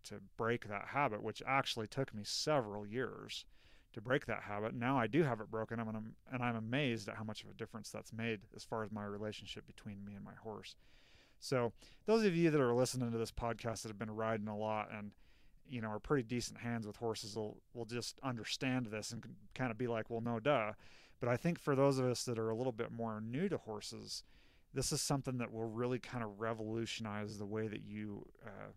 to 0.03 0.15
break 0.37 0.67
that 0.67 0.87
habit, 0.89 1.23
which 1.23 1.41
actually 1.47 1.87
took 1.87 2.13
me 2.13 2.23
several 2.25 2.85
years 2.85 3.45
to 3.93 4.01
break 4.01 4.27
that 4.27 4.43
habit. 4.43 4.75
Now 4.75 4.99
I 4.99 5.07
do 5.07 5.23
have 5.23 5.41
it 5.41 5.51
broken, 5.51 5.79
and 5.79 5.89
I'm, 5.89 6.15
and 6.33 6.43
I'm 6.43 6.57
amazed 6.57 7.09
at 7.09 7.17
how 7.17 7.23
much 7.23 7.45
of 7.45 7.51
a 7.51 7.55
difference 7.55 7.91
that's 7.91 8.13
made 8.13 8.41
as 8.57 8.65
far 8.65 8.83
as 8.83 8.91
my 8.91 9.05
relationship 9.05 9.67
between 9.67 10.05
me 10.05 10.15
and 10.15 10.25
my 10.25 10.35
horse. 10.43 10.75
So 11.39 11.73
those 12.07 12.25
of 12.25 12.35
you 12.35 12.51
that 12.51 12.61
are 12.61 12.75
listening 12.75 13.13
to 13.13 13.19
this 13.19 13.31
podcast 13.31 13.83
that 13.83 13.89
have 13.89 13.99
been 13.99 14.11
riding 14.11 14.49
a 14.49 14.57
lot 14.57 14.89
and 14.93 15.13
you 15.69 15.81
know 15.81 15.89
are 15.89 16.01
pretty 16.01 16.25
decent 16.25 16.59
hands 16.59 16.87
with 16.87 16.97
horses 16.97 17.37
will 17.37 17.59
will 17.75 17.85
just 17.85 18.19
understand 18.23 18.87
this 18.87 19.13
and 19.13 19.23
kind 19.55 19.71
of 19.71 19.79
be 19.79 19.87
like, 19.87 20.11
well, 20.11 20.23
no, 20.23 20.41
duh. 20.41 20.73
But 21.21 21.29
I 21.29 21.37
think 21.37 21.59
for 21.59 21.77
those 21.77 21.99
of 21.99 22.07
us 22.07 22.25
that 22.25 22.39
are 22.39 22.51
a 22.51 22.57
little 22.57 22.73
bit 22.73 22.91
more 22.91 23.21
new 23.21 23.49
to 23.49 23.59
horses, 23.59 24.25
this 24.73 24.91
is 24.91 25.01
something 25.03 25.39
that 25.39 25.53
will 25.53 25.69
really 25.69 25.99
kind 25.99 26.25
of 26.25 26.41
revolutionize 26.41 27.39
the 27.39 27.47
way 27.47 27.69
that 27.69 27.83
you 27.83 28.27
uh, 28.45 28.73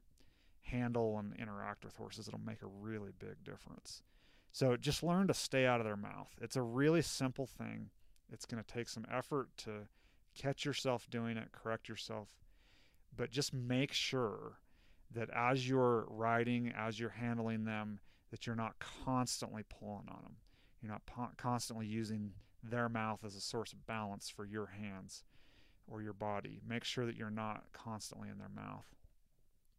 handle 0.62 1.18
and 1.20 1.34
interact 1.40 1.86
with 1.86 1.96
horses. 1.96 2.28
It'll 2.28 2.40
make 2.40 2.62
a 2.62 2.68
really 2.68 3.12
big 3.18 3.44
difference. 3.44 4.04
So 4.52 4.76
just 4.76 5.04
learn 5.04 5.28
to 5.28 5.34
stay 5.34 5.66
out 5.66 5.80
of 5.80 5.86
their 5.86 5.98
mouth. 5.98 6.30
It's 6.42 6.56
a 6.56 6.62
really 6.62 7.02
simple 7.02 7.48
thing. 7.48 7.90
It's 8.32 8.46
going 8.46 8.64
to 8.64 8.74
take 8.74 8.90
some 8.90 9.06
effort 9.12 9.50
to 9.58 9.88
catch 10.36 10.66
yourself 10.66 11.08
doing 11.10 11.38
it, 11.38 11.52
correct 11.52 11.88
yourself, 11.88 12.30
but 13.16 13.32
just 13.32 13.54
make 13.54 13.94
sure 13.94 14.60
that 15.14 15.30
as 15.32 15.68
you're 15.68 16.06
riding, 16.10 16.74
as 16.76 17.00
you're 17.00 17.10
handling 17.10 17.66
them, 17.66 18.00
that 18.32 18.48
you're 18.48 18.56
not 18.56 18.76
constantly 19.06 19.64
pulling 19.70 20.08
on 20.10 20.24
them. 20.24 20.36
You're 20.84 20.92
not 20.92 21.06
po- 21.06 21.32
constantly 21.38 21.86
using 21.86 22.34
their 22.62 22.90
mouth 22.90 23.24
as 23.26 23.36
a 23.36 23.42
source 23.42 23.72
of 23.72 23.88
balance 23.88 24.30
for 24.30 24.46
your 24.46 24.68
hands 24.68 25.24
or 25.88 26.02
your 26.02 26.14
body. 26.14 26.60
Make 26.68 26.84
sure 26.84 27.06
that 27.06 27.16
you're 27.16 27.30
not 27.30 27.64
constantly 27.72 28.30
in 28.30 28.38
their 28.38 28.50
mouth. 28.50 28.86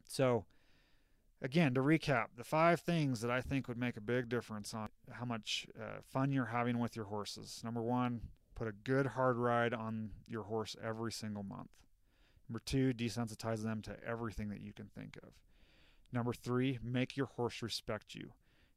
So, 0.09 0.47
again, 1.43 1.75
to 1.75 1.81
recap, 1.81 2.27
the 2.37 2.45
five 2.45 2.81
things 2.81 3.21
that 3.21 3.31
I 3.31 3.41
think 3.41 3.69
would 3.69 3.79
make 3.79 3.97
a 3.97 4.03
big 4.03 4.29
difference 4.29 4.73
on 4.73 4.89
how 5.11 5.25
much 5.25 5.67
uh, 5.81 6.01
fun 6.03 6.33
you're 6.33 6.47
having 6.47 6.79
with 6.79 6.97
your 6.97 7.07
horses. 7.07 7.61
Number 7.63 7.83
one, 7.83 8.21
put 8.55 8.69
a 8.69 8.73
good 8.73 9.07
hard 9.09 9.37
ride 9.37 9.75
on 9.75 10.11
your 10.27 10.45
horse 10.45 10.77
every 10.83 11.13
single 11.13 11.43
month. 11.43 11.71
Number 12.49 12.61
two, 12.65 12.93
desensitize 12.93 13.63
them 13.63 13.83
to 13.83 13.97
everything 14.07 14.49
that 14.51 14.61
you 14.61 14.73
can 14.73 14.87
think 14.87 15.19
of. 15.23 15.31
Number 16.13 16.33
three, 16.33 16.79
make 16.83 17.17
your 17.17 17.27
horse 17.27 17.63
respect 17.63 18.15
you. 18.15 18.33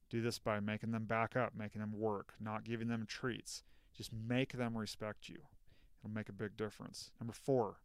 Do 0.10 0.22
this 0.22 0.40
by 0.40 0.60
making 0.60 0.92
them 0.92 1.06
back 1.06 1.36
up, 1.36 1.54
making 1.56 1.82
them 1.82 1.92
work, 1.98 2.34
not 2.40 2.64
giving 2.64 2.88
them 2.88 3.06
treats. 3.08 3.64
Just 3.96 4.12
make 4.14 4.54
them 4.54 4.78
respect 4.78 5.28
you. 5.28 5.40
It'll 6.00 6.14
make 6.14 6.30
a 6.30 6.34
big 6.34 6.56
difference. 6.56 7.12
Number 7.20 7.34
four, 7.34 7.78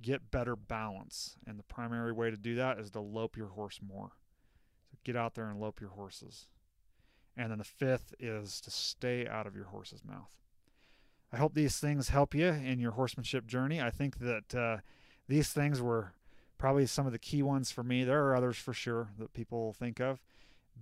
get 0.00 0.30
better 0.30 0.56
balance. 0.56 1.36
And 1.46 1.58
the 1.58 1.64
primary 1.64 2.12
way 2.12 2.30
to 2.30 2.36
do 2.36 2.54
that 2.54 2.78
is 2.78 2.90
to 2.92 3.00
lope 3.00 3.36
your 3.36 3.48
horse 3.48 3.80
more. 3.86 4.12
So 4.90 4.98
get 5.04 5.16
out 5.16 5.34
there 5.34 5.48
and 5.48 5.60
lope 5.60 5.80
your 5.80 5.90
horses. 5.90 6.46
And 7.36 7.50
then 7.50 7.58
the 7.58 7.64
fifth 7.64 8.14
is 8.18 8.60
to 8.62 8.70
stay 8.70 9.26
out 9.26 9.46
of 9.46 9.56
your 9.56 9.66
horse's 9.66 10.04
mouth. 10.04 10.30
I 11.32 11.36
hope 11.36 11.54
these 11.54 11.78
things 11.78 12.10
help 12.10 12.32
you 12.32 12.46
in 12.46 12.78
your 12.78 12.92
horsemanship 12.92 13.46
journey. 13.46 13.82
I 13.82 13.90
think 13.90 14.18
that 14.20 14.54
uh, 14.54 14.76
these 15.26 15.52
things 15.52 15.82
were 15.82 16.12
probably 16.58 16.86
some 16.86 17.06
of 17.06 17.12
the 17.12 17.18
key 17.18 17.42
ones 17.42 17.72
for 17.72 17.82
me. 17.82 18.04
There 18.04 18.24
are 18.26 18.36
others 18.36 18.56
for 18.56 18.72
sure 18.72 19.08
that 19.18 19.34
people 19.34 19.72
think 19.72 20.00
of, 20.00 20.22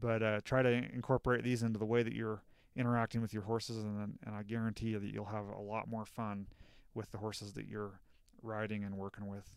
but 0.00 0.22
uh, 0.22 0.40
try 0.44 0.62
to 0.62 0.70
incorporate 0.70 1.44
these 1.44 1.62
into 1.62 1.78
the 1.78 1.86
way 1.86 2.02
that 2.02 2.12
you're 2.12 2.42
interacting 2.76 3.20
with 3.20 3.32
your 3.32 3.42
horses, 3.42 3.78
and, 3.78 4.18
and 4.24 4.34
I 4.34 4.42
guarantee 4.42 4.88
you 4.88 4.98
that 4.98 5.12
you'll 5.12 5.24
have 5.26 5.46
a 5.48 5.60
lot 5.60 5.88
more 5.88 6.06
fun 6.06 6.46
with 6.94 7.10
the 7.10 7.18
horses 7.18 7.52
that 7.54 7.66
you're 7.66 8.00
riding 8.42 8.84
and 8.84 8.96
working 8.96 9.26
with. 9.26 9.50